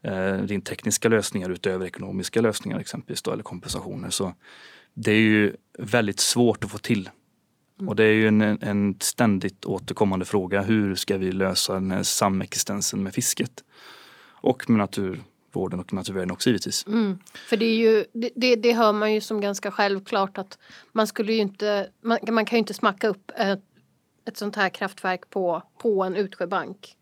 [0.02, 4.10] Eh, rent tekniska lösningar utöver ekonomiska lösningar exempelvis då, eller kompensationer.
[4.10, 4.34] Så
[4.94, 7.10] det är ju väldigt svårt att få till
[7.88, 10.62] och det är ju en, en ständigt återkommande fråga.
[10.62, 13.64] Hur ska vi lösa den här samexistensen med fisket?
[14.30, 16.86] Och med naturvården och naturvärden också givetvis.
[16.86, 17.18] Mm.
[17.48, 20.58] För det, är ju, det, det, det hör man ju som ganska självklart att
[20.92, 23.62] man skulle ju inte, man, man kan ju inte smacka upp ett,
[24.28, 26.96] ett sånt här kraftverk på, på en utsjöbank.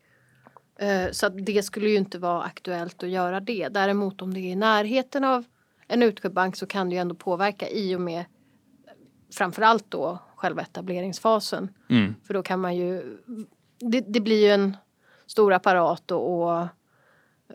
[0.79, 3.67] Eh, så att det skulle ju inte vara aktuellt att göra det.
[3.67, 5.45] Däremot om det är i närheten av
[5.87, 8.25] en utsjöbank så kan det ju ändå påverka i och med
[9.33, 11.69] framförallt då själva etableringsfasen.
[11.89, 12.15] Mm.
[12.23, 13.17] För då kan man ju,
[13.79, 14.77] det, det blir ju en
[15.25, 16.67] stor apparat och, och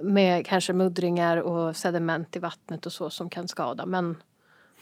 [0.00, 3.86] med kanske muddringar och sediment i vattnet och så som kan skada.
[3.86, 4.16] Men,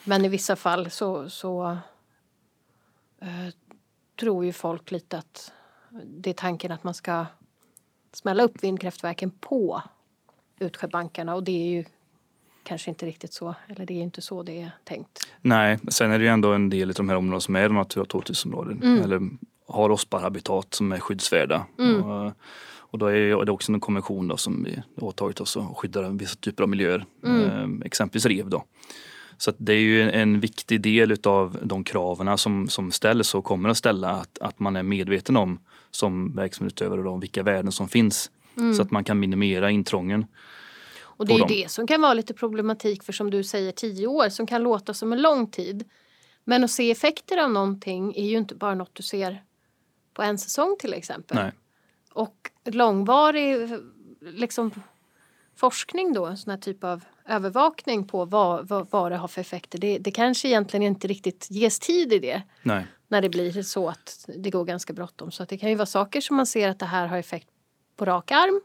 [0.04, 1.78] men i vissa fall så, så
[3.20, 3.54] eh,
[4.20, 5.52] tror ju folk lite att
[6.04, 7.26] det är tanken att man ska
[8.12, 9.82] smälla upp vindkraftverken på
[10.58, 11.84] utsjöbankarna och det är ju
[12.64, 15.18] kanske inte riktigt så, eller det är inte så det är tänkt.
[15.40, 18.04] Nej, sen är det ju ändå en del av de här områdena som är Natura
[18.04, 19.02] 2000-områden Mm.
[19.02, 19.20] eller
[19.68, 21.66] har OSPAR-habitat som är skyddsvärda.
[21.78, 22.02] Mm.
[22.04, 22.32] Och,
[22.76, 26.36] och då är det också en konvention då som vi åtagit oss att skydda vissa
[26.36, 27.42] typer av miljöer, Mm.
[27.80, 28.48] eh, exempelvis rev.
[28.50, 28.64] Då.
[29.36, 33.68] Så det är ju en viktig del utav de kraven som, som ställs och kommer
[33.68, 35.58] att ställa att, att man är medveten om
[35.90, 38.74] som verksamhetsutövare då, vilka värden som finns Mm.
[38.74, 40.26] så att man kan minimera intrången.
[41.16, 41.48] Och det är dem.
[41.48, 44.94] det som kan vara lite problematik för som du säger tio år som kan låta
[44.94, 45.90] som en lång tid.
[46.44, 49.44] Men att se effekter av någonting är ju inte bara något du ser
[50.14, 51.36] på en säsong till exempel.
[51.36, 51.52] Nej.
[52.12, 53.70] Och långvarig
[54.20, 54.70] liksom,
[55.56, 59.40] forskning då, en sån här typ av övervakning på vad, vad, vad det har för
[59.40, 59.78] effekter.
[59.78, 62.86] Det, det kanske egentligen inte riktigt ges tid i det Nej.
[63.08, 65.30] när det blir så att det går ganska bråttom.
[65.30, 67.48] Så att det kan ju vara saker som man ser att det här har effekt
[67.96, 68.60] på rak arm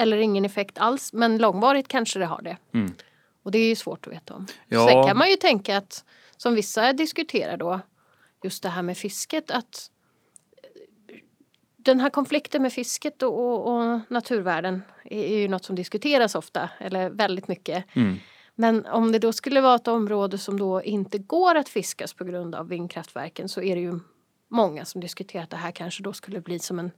[0.00, 1.12] eller ingen effekt alls.
[1.12, 2.56] Men långvarigt kanske det har det.
[2.74, 2.94] Mm.
[3.42, 4.46] Och det är ju svårt att veta om.
[4.68, 4.88] Ja.
[4.88, 6.04] Sen kan man ju tänka att
[6.36, 7.80] som vissa diskuterar då
[8.42, 9.90] just det här med fisket att
[10.62, 11.18] eh,
[11.76, 16.34] den här konflikten med fisket och, och, och naturvärden är, är ju något som diskuteras
[16.34, 17.84] ofta eller väldigt mycket.
[17.96, 18.16] Mm.
[18.54, 22.24] Men om det då skulle vara ett område som då inte går att fiskas på
[22.24, 24.00] grund av vindkraftverken så är det ju
[24.48, 26.90] många som diskuterar att det här kanske då skulle bli som en,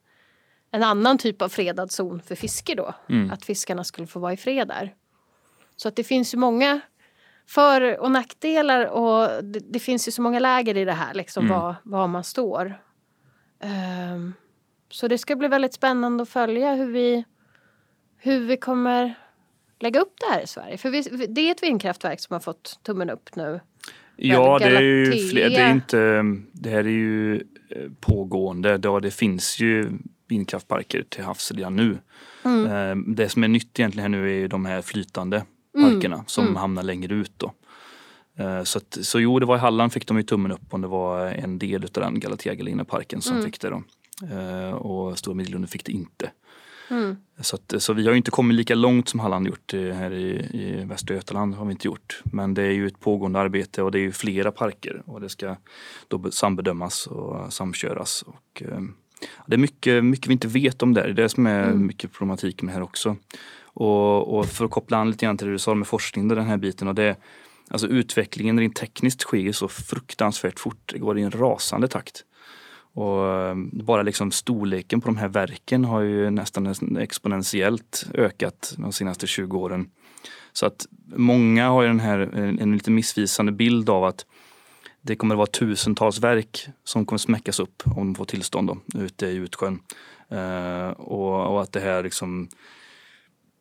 [0.72, 2.94] en annan typ av fredad zon för fiske då.
[3.08, 3.30] Mm.
[3.30, 4.94] Att fiskarna skulle få vara i fred där.
[5.76, 6.80] Så att det finns ju många
[7.46, 11.46] för och nackdelar och det, det finns ju så många läger i det här liksom
[11.46, 11.58] Mm.
[11.58, 12.78] var, var man står.
[13.60, 14.32] Ehm,
[14.90, 17.24] så det ska bli väldigt spännande att följa hur vi,
[18.18, 19.14] hur vi kommer
[19.80, 20.78] lägga upp det här i Sverige.
[20.78, 23.60] För vi, det är ett vindkraftverk som har fått tummen upp nu.
[24.16, 28.80] Ja, det är ju fler, det är inte, det här är ju eh, pågående.
[28.82, 29.90] Ja, det finns ju
[30.28, 31.98] vindkraftparker till havs redan nu.
[32.44, 32.66] Mm.
[32.66, 35.44] Eh, Det som är nytt egentligen här nu är ju de här flytande
[35.76, 36.56] Mm, parkerna som mm.
[36.56, 37.52] hamnar längre ut då.
[38.38, 40.80] Eh, Så, att, så jo, det var i Halland fick de ju tummen upp om
[40.80, 43.44] det var en del utav den Galatea Galina parken som Mm.
[43.44, 43.82] fick det då.
[44.36, 46.30] Eh, Och Stora Middelgrund fick det inte.
[46.90, 47.16] Mm.
[47.40, 50.84] Så, att, så vi har inte kommit lika långt som Halland gjort här i, i
[50.84, 51.54] Västra Götaland.
[51.54, 52.20] har vi inte gjort.
[52.24, 55.28] Men det är ju ett pågående arbete och det är ju flera parker och det
[55.28, 55.56] ska
[56.08, 58.22] då be- sambedömas och samköras.
[58.22, 58.80] Och, eh,
[59.46, 61.02] det är mycket, mycket vi inte vet om det.
[61.02, 61.86] Det är det som är Mm.
[61.86, 63.16] mycket problematik med det här också.
[63.64, 66.46] Och, och för att koppla an lite grann till det du sa med forskning, den
[66.46, 66.88] här biten.
[66.88, 67.16] Och det,
[67.70, 70.92] alltså utvecklingen rent tekniskt sker så fruktansvärt fort.
[70.92, 72.24] Det går i en rasande takt.
[72.94, 78.92] Och eh, bara liksom storleken på de här verken har ju nästan exponentiellt ökat de
[78.92, 79.90] senaste 20 åren.
[80.52, 82.18] Så att många har ju den här,
[82.60, 84.26] en lite missvisande bild av att
[85.02, 89.00] det kommer att vara tusentals verk som kommer smäckas upp om de får tillstånd då,
[89.00, 89.80] ute i utsjön.
[90.28, 92.48] Eh, och, och att det här liksom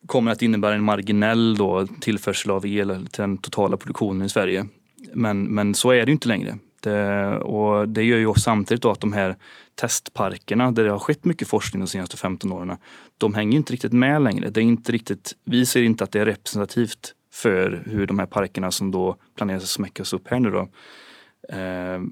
[0.06, 4.68] kommer att innebära en marginell då, tillförsel av el till den totala produktionen i Sverige.
[5.14, 6.58] Men, men så är det ju inte längre.
[6.80, 9.36] Det, och det gör ju samtidigt då att de här
[9.76, 12.78] testparkerna där det har skett mycket forskning de senaste 15 åren,
[13.18, 14.50] de hänger inte riktigt med längre.
[14.50, 18.26] Det är inte riktigt, vi ser inte att det är representativt för hur de här
[18.26, 20.70] parkerna som då planeras att smäckas upp här nu då,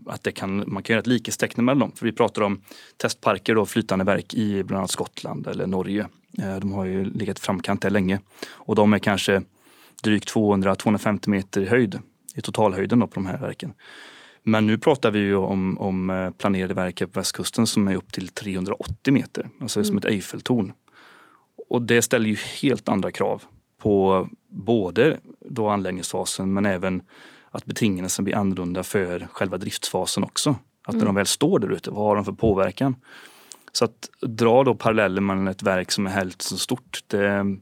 [0.05, 1.91] att det kan, man kan göra ett likhetstecken mellan dem.
[1.95, 2.61] För vi pratar om
[2.97, 6.07] testparker och flytande verk i bland annat Skottland eller Norge.
[6.37, 8.19] Eh, de har ju legat framkant där länge.
[8.49, 9.41] Och de är kanske
[10.03, 11.99] drygt 200-250 meter i höjd,
[12.35, 13.73] i totalhöjden på de här verken.
[14.43, 18.13] Men nu pratar vi ju om, om eh, planerade verk på västkusten som är upp
[18.13, 20.73] till 380 meter, alltså som ett Eiffeltorn.
[21.69, 23.43] Och det ställer ju helt andra krav
[23.81, 27.01] på både då anläggningsfasen men även
[27.51, 30.55] att betingelserna blir annorlunda för själva driftsfasen också.
[30.85, 32.95] Att när de väl står där ute, vad har de för påverkan?
[33.71, 37.57] Så att dra då paralleller mellan ett verk som är hälften så stort, det,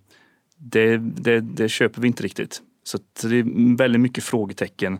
[0.57, 2.61] det, det, det köper vi inte riktigt.
[2.83, 4.99] Så det är väldigt mycket frågetecken.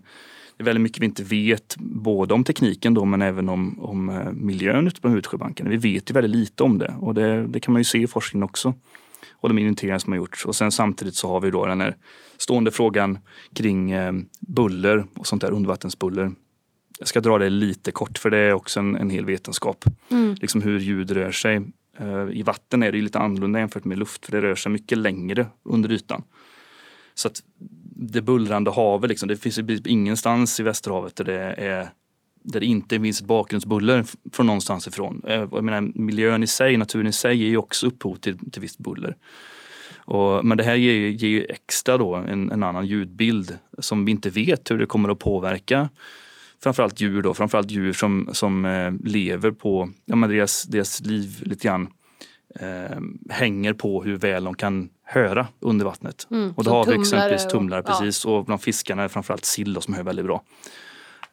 [0.57, 4.09] Det är väldigt mycket vi inte vet, både om tekniken då men även om, om
[4.09, 5.69] eh, miljön ute på utsjöbankarna.
[5.69, 8.07] Vi vet ju väldigt lite om det och det, det kan man ju se i
[8.07, 8.73] forskningen också.
[9.31, 10.45] Och de inventeringar som har gjorts.
[10.45, 11.95] Och sen samtidigt så har vi då den här
[12.37, 13.19] stående frågan
[13.53, 16.31] kring eh, buller och sånt där undervattensbuller.
[16.99, 19.85] Jag ska dra det lite kort för det är också en, en hel vetenskap.
[20.09, 20.35] Mm.
[20.41, 21.61] Liksom hur ljud rör sig.
[21.99, 24.97] Eh, I vatten är det lite annorlunda jämfört med luft för det rör sig mycket
[24.97, 26.23] längre under ytan.
[27.13, 27.43] Så att
[27.95, 31.89] det bullrande havet, liksom, det finns ingenstans i Västerhavet där det, är,
[32.47, 35.21] där det inte finns bakgrundsbuller från någonstans ifrån.
[35.27, 38.61] Eh, jag menar, miljön i sig, naturen i sig är ju också upphov till, till
[38.61, 39.15] visst buller.
[39.97, 44.11] Och, men det här ger, ger ju extra då en, en, annan ljudbild som vi
[44.11, 45.89] inte vet hur det kommer att påverka
[46.63, 51.39] framförallt djur då, framförallt djur som, som eh, lever på, ja men deras, deras liv
[51.41, 51.87] lite grann
[52.59, 52.97] eh,
[53.29, 56.27] hänger på hur väl de kan höra under vattnet.
[56.31, 58.31] Mm, och då har vi exempelvis tumlare, och, precis, ja.
[58.31, 60.43] och bland fiskarna är framförallt sill som hör väldigt bra.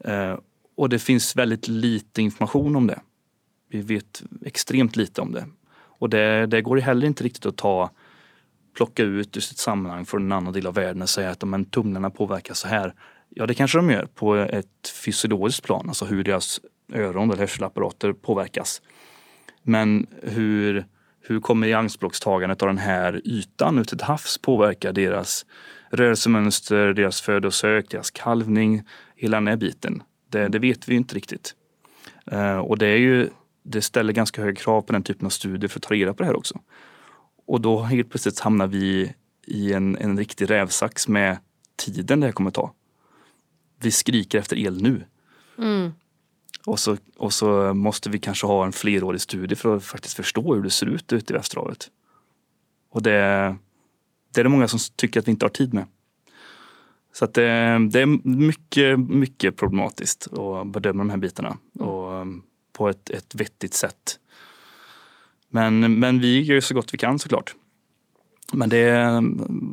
[0.04, 0.36] Eh,
[0.76, 3.00] och det finns väldigt lite information om det.
[3.68, 5.46] Vi vet extremt lite om det.
[5.98, 7.90] Och det, det går heller inte riktigt att ta
[8.76, 11.64] plocka ut ur sitt sammanhang från en annan del av världen och säga att men,
[11.64, 12.94] tumlarna påverkas så här.
[13.28, 16.60] Ja, det kanske de gör på ett fysiologiskt plan, alltså hur deras
[16.92, 18.82] öron eller hörselapparater påverkas.
[19.62, 20.86] Men hur,
[21.20, 25.46] hur kommer ianspråkstagandet av den här ytan ute till havs påverka deras
[25.90, 28.82] rörelsemönster, deras födosök, deras kalvning,
[29.16, 30.02] hela den här biten?
[30.34, 31.54] Det, det vet vi inte riktigt.
[32.32, 33.30] Uh, och det, är ju,
[33.62, 36.22] det ställer ganska höga krav på den typen av studier för att ta reda på
[36.22, 36.60] det här också.
[37.46, 39.14] Och då helt plötsligt hamnar vi
[39.46, 41.38] i en, en riktig rävsax med
[41.76, 42.74] tiden det här kommer ta.
[43.80, 45.04] Vi skriker efter el nu.
[45.58, 45.92] Mm.
[46.66, 50.54] Och, så, och så måste vi kanske ha en flerårig studie för att faktiskt förstå
[50.54, 51.90] hur det ser ut ute i Västerhavet.
[52.90, 53.10] Och det,
[54.32, 55.86] det är det många som tycker att vi inte har tid med.
[57.14, 62.42] Så att det, det är mycket, mycket problematiskt att bedöma de här bitarna och, um,
[62.72, 64.18] på ett, ett vettigt sätt.
[65.48, 67.54] Men, men vi gör så gott vi kan såklart.
[68.52, 69.22] Men det är,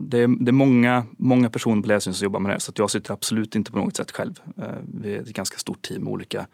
[0.10, 2.92] det är, det är många, många personer på läsningen som jobbar med det så jag
[2.92, 4.42] sitter absolut inte på något sätt själv.
[4.58, 6.48] Eh, vi är ett ganska stort team med olika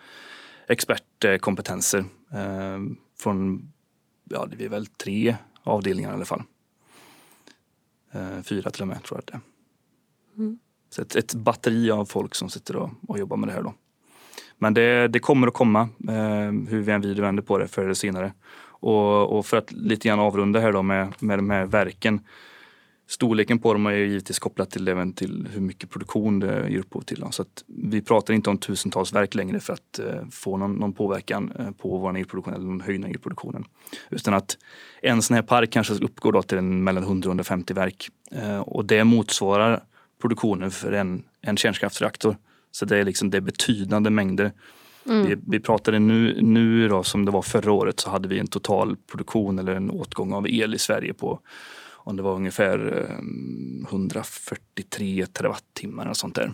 [0.68, 2.06] expertkompetenser.
[2.32, 2.80] Eh,
[3.20, 3.72] från,
[4.24, 6.44] ja det är väl tre avdelningar i alla fall.
[8.12, 9.42] Eh, fyra till och med tror jag det är.
[10.44, 10.60] Mm.
[10.90, 13.74] Så ett, ett, batteri av folk som sitter och, och jobbar med det här då.
[14.58, 17.84] Men det, det kommer att komma, eh, hur vi än vrider vänder på det förr
[17.84, 18.34] eller senare.
[18.80, 22.22] Och, och, för att lite grann avrunda här då med, med de här verken.
[23.10, 27.02] Storleken på dem är givetvis kopplat till, även till hur mycket produktion det ger upphov
[27.02, 27.24] till.
[27.32, 30.94] Så att vi pratar inte om tusentals verk längre för att eh, få någon, någon,
[30.94, 33.66] påverkan eh, på vår elproduktion eller någon höjning av elproduktionen.
[34.10, 34.58] Utan att
[35.02, 38.10] en sån här park kanske uppgår då till en, mellan 100 och 150 verk.
[38.32, 39.84] Eh, och det motsvarar
[40.22, 42.38] produktionen för en, en kärnkraftsreaktor.
[42.72, 44.52] Så det är, liksom, det är betydande mängder
[45.10, 45.28] Mm.
[45.28, 48.48] Vi, vi, pratade nu, nu då, som det var förra året så hade vi en
[48.48, 51.40] total produktion eller en åtgång av el i Sverige på
[52.08, 53.08] om det var ungefär
[53.88, 56.54] 143 eh, terawattimmar och sånt där.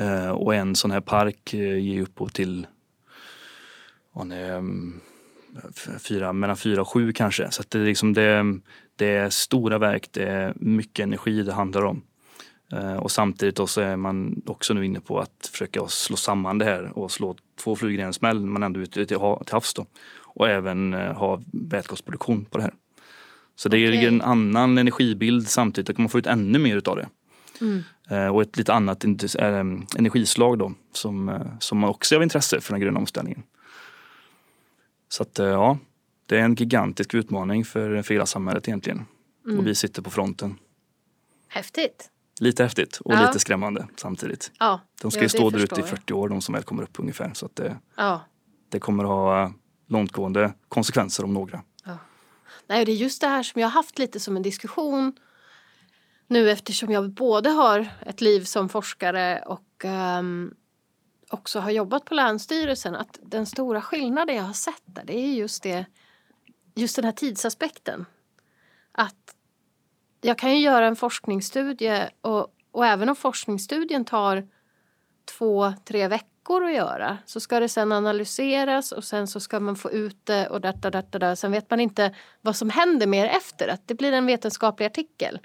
[0.00, 2.66] Eh, och en sån här park eh, ger upphov till
[4.20, 5.00] mm,
[5.98, 7.50] fyra, mellan fyra och sju kanske.
[7.50, 8.60] Så det, är liksom det,
[8.96, 12.02] det är stora verk, det är mycket energi det handlar om.
[12.72, 16.64] Eh, och samtidigt så är man också nu inne på att försöka slå samman det
[16.64, 19.18] här och slå två flugor i en smäll men ändå ute till
[19.50, 19.86] havs då.
[20.22, 22.74] Och även eh, ha vätgasproduktion på det här.
[23.56, 24.00] Så det okay.
[24.00, 27.08] ger en annan energibild samtidigt, då kan man få ut ännu mer utav det.
[27.60, 27.82] Mm.
[28.10, 32.80] Eh, och ett lite annat energislag då som, som också är av intresse för den
[32.80, 33.42] gröna omställningen.
[35.08, 35.78] Så att ja,
[36.26, 39.04] det är en gigantisk utmaning för, för hela samhället egentligen.
[39.46, 39.58] Mm.
[39.58, 40.58] Och vi sitter på fronten.
[41.48, 42.10] Häftigt.
[42.40, 43.26] Lite häftigt och ja.
[43.26, 44.52] lite skrämmande samtidigt.
[44.58, 47.00] Ja, de ska ju stå där ute i 40 år de som väl kommer upp
[47.00, 47.30] ungefär.
[47.34, 48.20] Så att det, ja.
[48.68, 49.52] det kommer att ha
[49.88, 51.62] långtgående konsekvenser om några.
[51.84, 51.98] Ja.
[52.66, 55.12] Nej, det är just det här som jag har haft lite som en diskussion
[56.26, 59.84] nu eftersom jag både har ett liv som forskare och
[60.18, 60.54] um,
[61.30, 62.96] också har jobbat på Länsstyrelsen.
[62.96, 65.86] Att den stora skillnaden jag har sett där det är just det
[66.74, 68.06] just den här tidsaspekten.
[68.92, 69.35] Att
[70.26, 74.48] jag kan ju göra en forskningsstudie och, och även om forskningsstudien tar
[75.38, 79.76] två, tre veckor att göra så ska det sen analyseras och sen så ska man
[79.76, 81.36] få ut det och detta, detta, detta.
[81.36, 83.68] Sen vet man inte vad som händer mer efter.
[83.68, 85.38] Att det blir en vetenskaplig artikel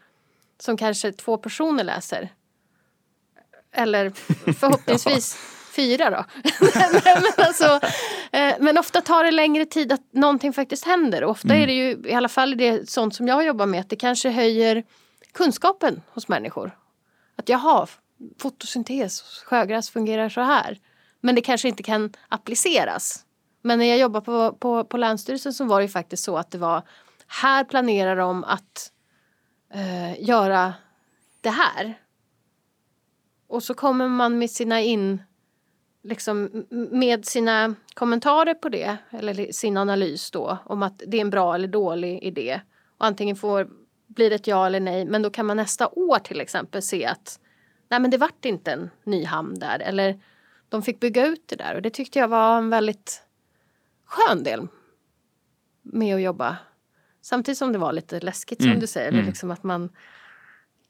[0.60, 2.30] som kanske två personer läser.
[3.72, 4.10] Eller
[4.54, 5.38] förhoppningsvis
[5.72, 6.26] fyra då.
[7.04, 7.80] men, alltså,
[8.32, 11.24] eh, men ofta tar det längre tid att någonting faktiskt händer.
[11.24, 11.64] Och ofta mm.
[11.64, 14.30] är det ju, i alla fall det sånt som jag jobbar med, att det kanske
[14.30, 14.84] höjer
[15.34, 16.78] kunskapen hos människor.
[17.36, 17.88] Att jaha,
[18.42, 20.78] fotosyntes, sjögräs fungerar så här.
[21.22, 23.26] Men det kanske inte kan appliceras.
[23.62, 26.52] Men när jag jobbade på, på, på Länsstyrelsen så var det ju faktiskt så att
[26.52, 26.84] det var
[27.28, 28.92] här planerar de att
[29.74, 30.74] eh, göra
[31.42, 32.00] det här.
[33.48, 35.24] Och så kommer man med sina in
[36.04, 41.30] liksom med sina kommentarer på det eller sin analys då om att det är en
[41.30, 42.62] bra eller dålig idé.
[42.98, 43.70] Och antingen får,
[44.08, 47.06] blir det ett ja eller nej men då kan man nästa år till exempel se
[47.06, 47.40] att
[47.90, 50.20] nej men det vart inte en ny hamn där eller
[50.70, 53.24] de fick bygga ut det där och det tyckte jag var en väldigt
[54.06, 54.68] skön del
[55.82, 56.58] med att jobba.
[57.22, 59.12] Samtidigt som det var lite läskigt Mm, som du säger.
[59.12, 59.26] mm.
[59.26, 59.90] Liksom att man,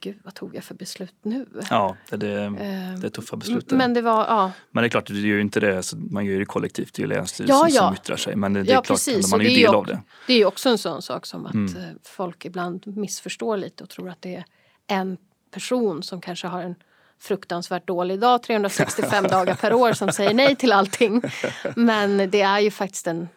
[0.01, 1.45] gud vad tog jag för beslut nu?
[1.69, 2.53] Ja, det, det, Eh,
[2.99, 3.71] det är tuffa beslut.
[3.71, 4.51] Men det var, ja.
[4.71, 6.99] Men det är klart, du gör ju inte det, så man gör det kollektivt, det
[7.03, 7.81] är ju Länsstyrelsen Ja, ja.
[7.81, 8.35] som yttrar sig.
[8.35, 9.31] Men det, det är Ja, klart, precis.
[9.31, 10.01] man är ju är del ju av det.
[10.27, 11.75] Det är ju också en sån sak som att Mm.
[11.77, 14.45] eh, folk ibland missförstår lite och tror att det är
[14.87, 15.17] en
[15.53, 16.75] person som kanske har en
[17.19, 21.21] fruktansvärt dålig dag 365 dagar per år som säger nej till allting.
[21.75, 23.27] Men det är ju faktiskt en,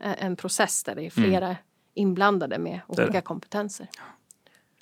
[0.00, 1.56] en process där det är flera
[1.94, 2.82] inblandade med Mm.
[2.88, 3.02] är det.
[3.04, 3.88] olika kompetenser.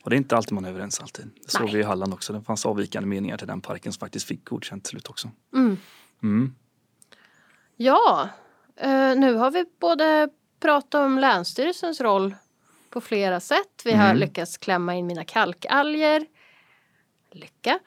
[0.02, 1.30] Och det är inte alltid man är överens alltid.
[1.44, 2.32] Det såg vi i Halland också.
[2.32, 5.30] Det fanns avvikande meningar till den parken som faktiskt fick godkänt till slut också.
[5.54, 5.76] Mm.
[6.22, 6.54] Mm.
[7.76, 8.28] Ja,
[8.76, 10.28] eh, nu har vi både
[10.60, 12.34] pratat om Länsstyrelsens roll
[12.90, 13.82] på flera sätt.
[13.84, 14.16] Vi har Mm.
[14.16, 16.26] lyckats klämma in mina kalkalger.
[17.32, 17.78] Lycka.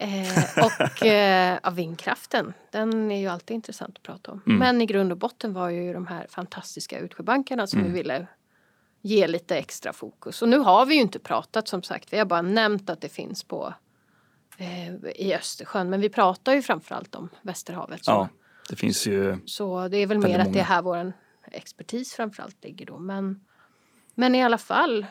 [0.00, 4.42] Eh, och eh, ja, vindkraften, den är ju alltid intressant att prata om.
[4.46, 4.58] Mm.
[4.58, 7.92] Men i grund och botten var ju de här fantastiska utsjöbankarna som Mm.
[7.92, 8.26] vi ville
[9.02, 10.42] ge lite extra fokus.
[10.42, 13.08] Och nu har vi ju inte pratat som sagt, vi har bara nämnt att det
[13.08, 13.74] finns på
[14.58, 15.90] eh, i Östersjön.
[15.90, 18.04] Men vi pratar ju framförallt om Västerhavet.
[18.04, 18.10] Så.
[18.10, 18.28] Ja,
[18.68, 21.12] det finns ju Så det är väl mer att det är här vår
[21.52, 22.98] expertis framförallt ligger då.
[22.98, 23.40] Men,
[24.14, 25.06] men i alla fall,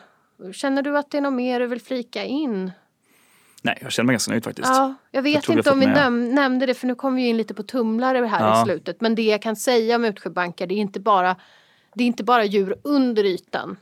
[0.52, 2.72] känner du att det är något mer du vill flika in?
[3.62, 4.68] Nej, jag känner mig ganska nöjd faktiskt.
[4.68, 7.36] Ja, jag vet vi inte om vi näm- nämnde det för nu kommer vi in
[7.36, 8.62] lite på tumlare här Ja.
[8.62, 9.00] i slutet.
[9.00, 11.36] Men det jag kan säga om utsjöbankar det är inte bara,
[11.98, 13.76] det är inte bara djur under ytan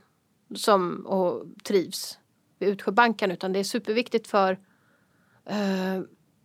[0.54, 2.18] som och trivs
[2.58, 4.58] vid utsjöbankarna utan det är superviktigt för
[5.44, 5.96] eh,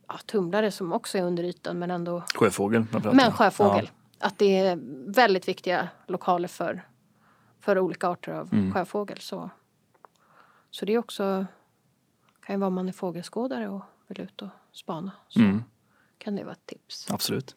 [0.08, 2.86] ja, tumlare som också är under ytan men ändå Sjöfågel.
[3.14, 3.90] Men sjöfågel.
[4.20, 4.80] Att det är
[5.12, 6.88] väldigt viktiga lokaler för,
[7.60, 8.74] för olika arter av Mm.
[8.74, 9.18] sjöfågel.
[9.20, 9.50] Så,
[10.70, 11.46] så det är också,
[12.46, 15.12] kan ju vara om man är fågelskådare och vill ut och spana.
[15.28, 15.46] Så Ja.
[15.46, 15.64] Mm,
[16.18, 17.12] kan det vara ett tips.
[17.12, 17.56] absolut.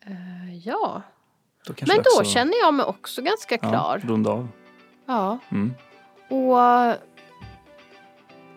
[0.00, 1.02] Eh, ja,
[1.66, 4.00] Då men då att- känner jag mig också ganska klar.
[4.02, 4.48] Ja, runda av.
[5.06, 5.74] Ja, Mm.
[6.28, 6.96] och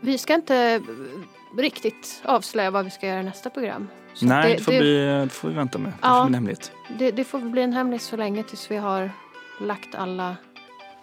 [0.01, 0.81] vi ska inte
[1.57, 3.87] riktigt avslöja vad vi ska göra i nästa program.
[4.13, 5.91] Så Nej, det, det, får det, Bli, det får vi vänta med.
[5.91, 6.07] Det Ja.
[6.09, 6.71] får bli en hemlighet.
[6.97, 9.11] det, det får bli en hemlis så länge tills vi har
[9.61, 10.35] lagt alla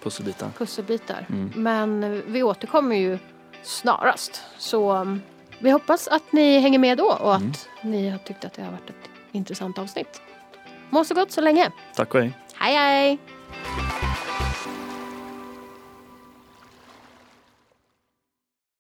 [0.02, 0.48] Pusselbitar.
[0.58, 1.26] pusselbitar.
[1.28, 1.52] Mm.
[1.56, 3.18] Men vi återkommer ju
[3.62, 4.42] snarast.
[4.58, 5.22] Så um,
[5.58, 7.52] vi hoppas att ni hänger med då och att Mm.
[7.82, 10.22] ni har tyckt att det har varit ett intressant avsnitt
[10.92, 11.70] må så gott så länge.
[11.94, 12.32] Tack och hej.
[12.54, 13.18] Hej hej.